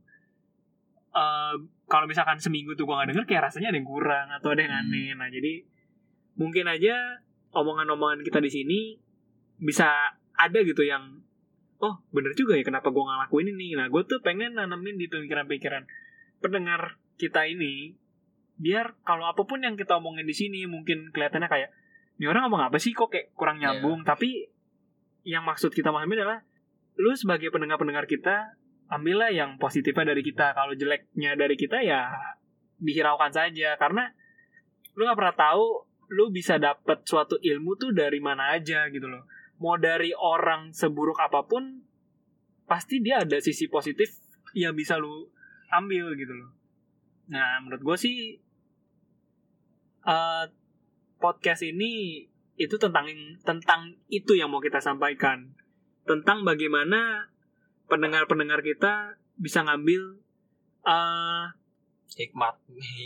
eh, 1.13 1.55
kalau 1.87 2.05
misalkan 2.09 2.39
seminggu 2.41 2.73
tuh 2.73 2.89
gue 2.89 2.95
gak 2.95 3.09
denger 3.13 3.25
kayak 3.29 3.43
rasanya 3.51 3.69
ada 3.69 3.77
yang 3.77 3.87
kurang 3.87 4.27
atau 4.33 4.49
ada 4.55 4.61
yang 4.65 4.73
Hmm. 4.73 4.89
aneh. 4.89 5.09
Nah 5.13 5.29
jadi 5.29 5.53
mungkin 6.39 6.65
aja 6.65 7.21
omongan-omongan 7.53 8.25
kita 8.25 8.41
di 8.41 8.49
sini 8.49 8.79
bisa 9.61 10.17
ada 10.33 10.59
gitu 10.65 10.81
yang 10.81 11.21
oh 11.83 12.01
bener 12.09 12.33
juga 12.33 12.57
ya 12.57 12.63
kenapa 12.65 12.89
gue 12.89 13.03
ngelakuin 13.03 13.47
ini. 13.53 13.77
Nah 13.77 13.87
gue 13.91 14.01
tuh 14.07 14.23
pengen 14.25 14.57
nanemin 14.57 14.97
di 14.97 15.05
pemikiran-pikiran 15.11 15.85
pendengar 16.41 17.02
kita 17.17 17.45
ini 17.45 17.95
biar 18.57 18.95
kalau 19.01 19.25
apa 19.27 19.43
pun 19.43 19.59
yang 19.65 19.73
kita 19.73 19.97
omongin 19.97 20.23
di 20.23 20.35
sini 20.35 20.69
mungkin 20.69 21.09
kelihatannya 21.09 21.49
kayak 21.49 21.69
ini 22.21 22.29
orang 22.29 22.45
ngomong 22.47 22.69
apa 22.69 22.77
sih? 22.77 22.93
Kok 22.93 23.09
kayak 23.09 23.27
kurang 23.33 23.57
Iya. 23.57 23.75
nyambung? 23.75 24.05
Tapi 24.05 24.45
yang 25.25 25.41
maksud 25.43 25.73
kita 25.73 25.89
pahami 25.89 26.13
adalah 26.13 26.45
lu 26.93 27.09
sebagai 27.17 27.49
pendengar-pendengar 27.49 28.05
kita 28.05 28.53
ambillah 28.93 29.33
yang 29.33 29.57
positifnya 29.57 30.13
dari 30.13 30.21
kita. 30.21 30.53
Kalau 30.53 30.77
jeleknya 30.77 31.33
dari 31.33 31.57
kita 31.57 31.81
ya 31.81 32.13
dihiraukan 32.77 33.33
saja. 33.33 33.73
Karena 33.81 34.13
lu 34.93 35.09
nggak 35.09 35.17
pernah 35.17 35.35
tahu 35.35 35.65
lu 36.13 36.29
bisa 36.29 36.61
dapet 36.61 37.01
suatu 37.09 37.41
ilmu 37.41 37.73
tuh 37.81 37.89
dari 37.97 38.21
mana 38.21 38.53
aja 38.53 38.85
gitu 38.93 39.09
loh. 39.09 39.25
Mau 39.57 39.81
dari 39.81 40.13
orang 40.13 40.69
seburuk 40.69 41.17
apa 41.17 41.49
pun 41.49 41.81
pasti 42.69 43.01
dia 43.01 43.25
ada 43.25 43.41
sisi 43.41 43.65
positif 43.67 44.21
yang 44.53 44.77
bisa 44.77 45.01
lu 45.01 45.27
ambil 45.73 46.13
gitu 46.13 46.31
loh 46.31 46.62
Nah, 47.29 47.61
menurut 47.63 47.81
gue 47.81 47.97
sih 47.99 48.17
eh 50.03 50.45
podcast 51.17 51.63
ini 51.63 52.25
itu 52.59 52.75
tentang 52.75 53.07
tentang 53.41 53.95
itu 54.11 54.35
yang 54.35 54.51
mau 54.51 54.59
kita 54.59 54.83
sampaikan. 54.83 55.55
Tentang 56.03 56.43
bagaimana 56.43 57.31
pendengar-pendengar 57.87 58.59
kita 58.59 59.15
bisa 59.39 59.63
ngambil 59.63 60.19
eh 60.83 61.45
hikmat 62.13 62.53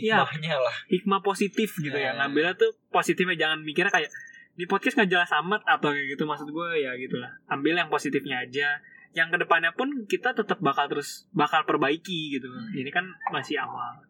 Iya. 0.01 0.19
hikmahnya 0.25 0.55
lah. 0.59 0.75
Hikmah 0.89 1.21
positif 1.23 1.77
gitu 1.77 1.95
ya. 1.95 2.11
Nah. 2.17 2.25
ngambilnya 2.27 2.57
tuh 2.57 2.75
positifnya. 2.89 3.37
Jangan 3.37 3.63
mikirnya 3.63 3.93
kayak 3.93 4.11
di 4.57 4.65
podcast 4.65 4.97
nggak 4.97 5.11
jelas 5.13 5.31
amat 5.45 5.61
atau 5.69 5.93
kayak 5.93 6.17
gitu. 6.17 6.25
Maksud 6.25 6.49
gue 6.49 6.69
ya 6.81 6.97
gitulah 6.97 7.29
ambil 7.47 7.77
yang 7.77 7.87
positifnya 7.93 8.41
aja 8.43 8.81
yang 9.11 9.27
ke 9.27 9.37
depannya 9.37 9.71
pun 9.71 9.87
kita 10.05 10.31
tetap 10.31 10.59
bakal 10.59 10.87
terus 10.87 11.25
bakal 11.31 11.63
perbaiki 11.63 12.33
gitu. 12.33 12.45
Hmm. 12.45 12.69
ini 12.71 12.87
kan 12.87 13.03
masih 13.29 13.57
awal 13.57 14.01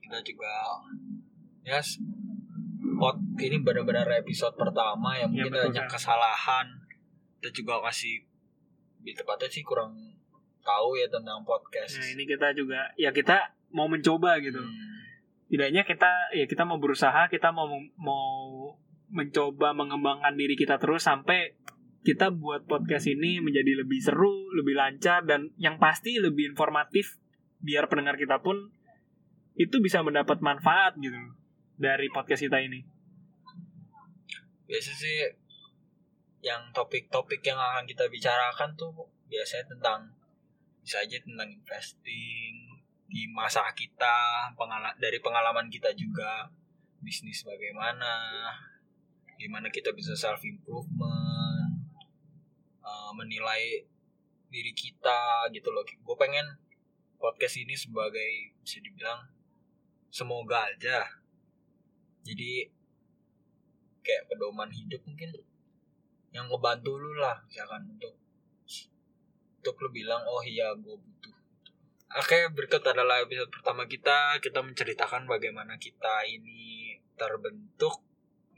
kita 0.00 0.18
juga 0.24 0.50
ya 1.62 1.78
s- 1.78 2.00
pot 2.92 3.14
ini 3.38 3.56
benar-benar 3.58 4.08
episode 4.18 4.52
pertama 4.54 5.14
yang 5.14 5.30
Ya, 5.30 5.46
mungkin 5.46 5.52
betul, 5.52 5.64
banyak 5.70 5.86
kesalahan. 5.86 6.66
Kita 7.38 7.48
juga 7.54 7.80
masih 7.80 8.24
di 8.98 9.12
tepatnya 9.14 9.48
sih 9.48 9.62
kurang 9.62 9.96
tahu 10.60 10.92
ya 10.94 11.08
tentang 11.08 11.40
podcast. 11.40 11.96
Nah 11.96 12.08
ini 12.10 12.24
kita 12.26 12.52
juga 12.52 12.90
ya 12.94 13.08
kita 13.10 13.40
mau 13.70 13.86
mencoba 13.86 14.36
gitu. 14.40 14.58
Hmm. 14.58 14.88
tidaknya 15.46 15.82
kita 15.82 16.06
ya 16.30 16.44
kita 16.44 16.62
mau 16.62 16.78
berusaha 16.78 17.26
kita 17.26 17.50
mau 17.50 17.66
mau 17.96 18.70
mencoba 19.08 19.72
mengembangkan 19.72 20.30
diri 20.32 20.54
kita 20.54 20.78
terus 20.78 21.02
sampai 21.02 21.58
kita 22.00 22.32
buat 22.32 22.64
podcast 22.64 23.12
ini 23.12 23.44
menjadi 23.44 23.84
lebih 23.84 24.00
seru, 24.00 24.48
lebih 24.56 24.72
lancar 24.72 25.20
dan 25.28 25.52
yang 25.60 25.76
pasti 25.76 26.16
lebih 26.16 26.56
informatif 26.56 27.20
biar 27.60 27.92
pendengar 27.92 28.16
kita 28.16 28.40
pun 28.40 28.72
itu 29.60 29.76
bisa 29.84 30.00
mendapat 30.00 30.40
manfaat 30.40 30.96
gitu 30.96 31.16
dari 31.76 32.08
podcast 32.08 32.40
kita 32.40 32.60
ini. 32.60 32.80
biasa 34.70 34.94
sih 34.94 35.18
yang 36.40 36.70
topik-topik 36.70 37.42
yang 37.42 37.58
akan 37.58 37.84
kita 37.84 38.06
bicarakan 38.06 38.70
tuh 38.78 38.94
biasanya 39.26 39.66
tentang 39.66 40.14
bisa 40.78 41.02
aja 41.02 41.18
tentang 41.20 41.50
investing 41.50 42.54
di 43.10 43.26
masa 43.34 43.66
kita 43.74 44.46
pengala 44.54 44.94
dari 45.02 45.18
pengalaman 45.18 45.66
kita 45.66 45.90
juga 45.98 46.46
bisnis 47.02 47.42
bagaimana 47.42 48.46
gimana 49.36 49.66
kita 49.74 49.90
bisa 49.90 50.14
self 50.14 50.40
improvement 50.46 51.29
menilai 53.12 53.84
diri 54.50 54.72
kita 54.74 55.46
gitu 55.54 55.70
loh. 55.70 55.86
Gue 55.86 56.16
pengen 56.18 56.44
podcast 57.16 57.60
ini 57.60 57.76
sebagai 57.76 58.56
bisa 58.60 58.82
dibilang 58.82 59.30
semoga 60.10 60.66
aja. 60.66 61.06
Jadi 62.26 62.66
kayak 64.00 64.26
pedoman 64.26 64.72
hidup 64.72 65.00
mungkin 65.06 65.30
yang 66.30 66.46
ngebantu 66.46 66.94
lu 66.96 67.14
lah 67.18 67.36
misalkan 67.46 67.84
untuk 67.90 68.14
untuk 69.60 69.76
lu 69.82 69.88
bilang 69.92 70.22
oh 70.24 70.42
iya 70.42 70.72
gue 70.74 70.96
butuh. 70.96 71.34
Oke 72.18 72.42
berikut 72.50 72.82
adalah 72.82 73.22
episode 73.22 73.52
pertama 73.54 73.86
kita. 73.86 74.40
Kita 74.42 74.64
menceritakan 74.64 75.30
bagaimana 75.30 75.78
kita 75.78 76.26
ini 76.26 76.96
terbentuk. 77.14 78.02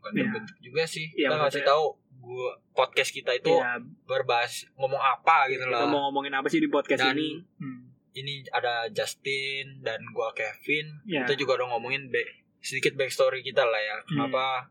Bukan 0.00 0.12
Iya. 0.16 0.24
terbentuk 0.24 0.56
juga 0.58 0.82
sih. 0.88 1.06
Iya, 1.14 1.28
kita 1.30 1.36
kasih 1.46 1.62
tahu 1.62 1.84
gua 2.22 2.54
podcast 2.70 3.10
kita 3.10 3.34
itu 3.34 3.50
ya, 3.50 3.82
berbahas 4.04 4.62
ngomong 4.72 4.96
apa 4.96 5.50
gitu 5.50 5.60
kita 5.60 5.74
loh 5.76 5.90
mau 5.90 6.00
ngomongin 6.06 6.32
apa 6.32 6.46
sih 6.46 6.58
di 6.58 6.70
podcast 6.70 7.02
Dan- 7.02 7.18
ini? 7.18 7.42
Hmm. 7.58 7.90
ini 8.12 8.46
ada 8.48 8.86
Justin 8.88 9.82
dan 9.82 9.98
gua 10.08 10.30
Kevin 10.30 11.02
Ya. 11.02 11.26
kita 11.26 11.34
juga 11.34 11.58
udah 11.58 11.74
ngomongin 11.74 12.08
back, 12.08 12.28
sedikit 12.58 12.94
backstory 12.94 13.40
kita 13.40 13.62
lah 13.62 13.76
ya 13.76 13.96
kenapa 14.04 14.70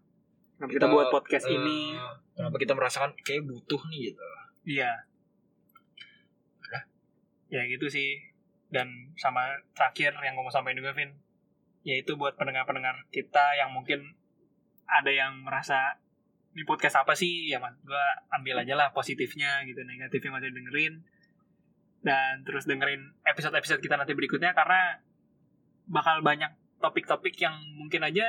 Kenapa 0.55 0.71
kita 0.71 0.85
buat 0.87 1.07
podcast 1.09 1.45
eh, 1.45 1.53
ini? 1.53 1.97
kenapa 2.31 2.55
kita 2.55 2.71
merasakan 2.71 3.11
kayak 3.19 3.43
butuh 3.43 3.81
nih 3.87 4.09
gitu 4.09 4.23
Iya. 4.63 4.93
Udah. 6.61 6.83
Ya 7.49 7.65
gitu 7.65 7.89
sih. 7.89 8.21
Dan 8.69 8.87
sama 9.17 9.41
terakhir 9.73 10.13
yang 10.15 10.31
gue 10.31 10.45
mau 10.45 10.53
sampaikan 10.53 10.77
juga, 10.77 10.93
Vin. 10.93 11.17
Yaitu 11.81 12.13
buat 12.13 12.37
pendengar-pendengar 12.37 13.09
kita 13.09 13.57
yang 13.57 13.73
mungkin 13.73 14.15
ada 14.85 15.09
yang 15.09 15.41
merasa 15.41 15.97
di 16.51 16.63
podcast 16.67 16.99
apa 17.01 17.15
sih? 17.15 17.47
Ya 17.47 17.59
man 17.59 17.75
gue 17.83 18.05
ambil 18.35 18.63
aja 18.63 18.75
lah 18.75 18.87
positifnya 18.91 19.63
gitu 19.67 19.81
negatifnya 19.83 20.31
masih 20.35 20.51
dengerin. 20.51 20.93
Dan 22.01 22.41
terus 22.43 22.65
dengerin 22.65 23.13
episode-episode 23.23 23.81
kita 23.81 23.95
nanti 23.95 24.17
berikutnya 24.17 24.57
karena 24.57 24.99
bakal 25.85 26.25
banyak 26.25 26.49
topik-topik 26.81 27.37
yang 27.37 27.53
mungkin 27.77 28.01
aja 28.01 28.25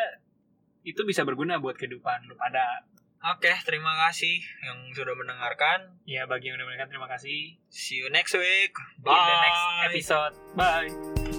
itu 0.83 1.03
bisa 1.07 1.25
berguna 1.25 1.63
buat 1.63 1.79
kehidupan 1.79 2.29
lu 2.29 2.37
pada. 2.37 2.85
Oke 3.23 3.55
terima 3.63 3.95
kasih 4.07 4.43
yang 4.67 4.91
sudah 4.93 5.15
mendengarkan. 5.15 5.95
Ya 6.05 6.27
bagi 6.27 6.51
yang 6.51 6.59
udah 6.59 6.67
mendengarkan 6.67 6.91
terima 6.91 7.09
kasih. 7.09 7.57
See 7.71 8.03
you 8.03 8.11
next 8.11 8.35
week. 8.35 8.75
In 9.03 9.15
the 9.15 9.37
next 9.47 9.65
episode. 9.89 10.35
Bye. 10.59 11.32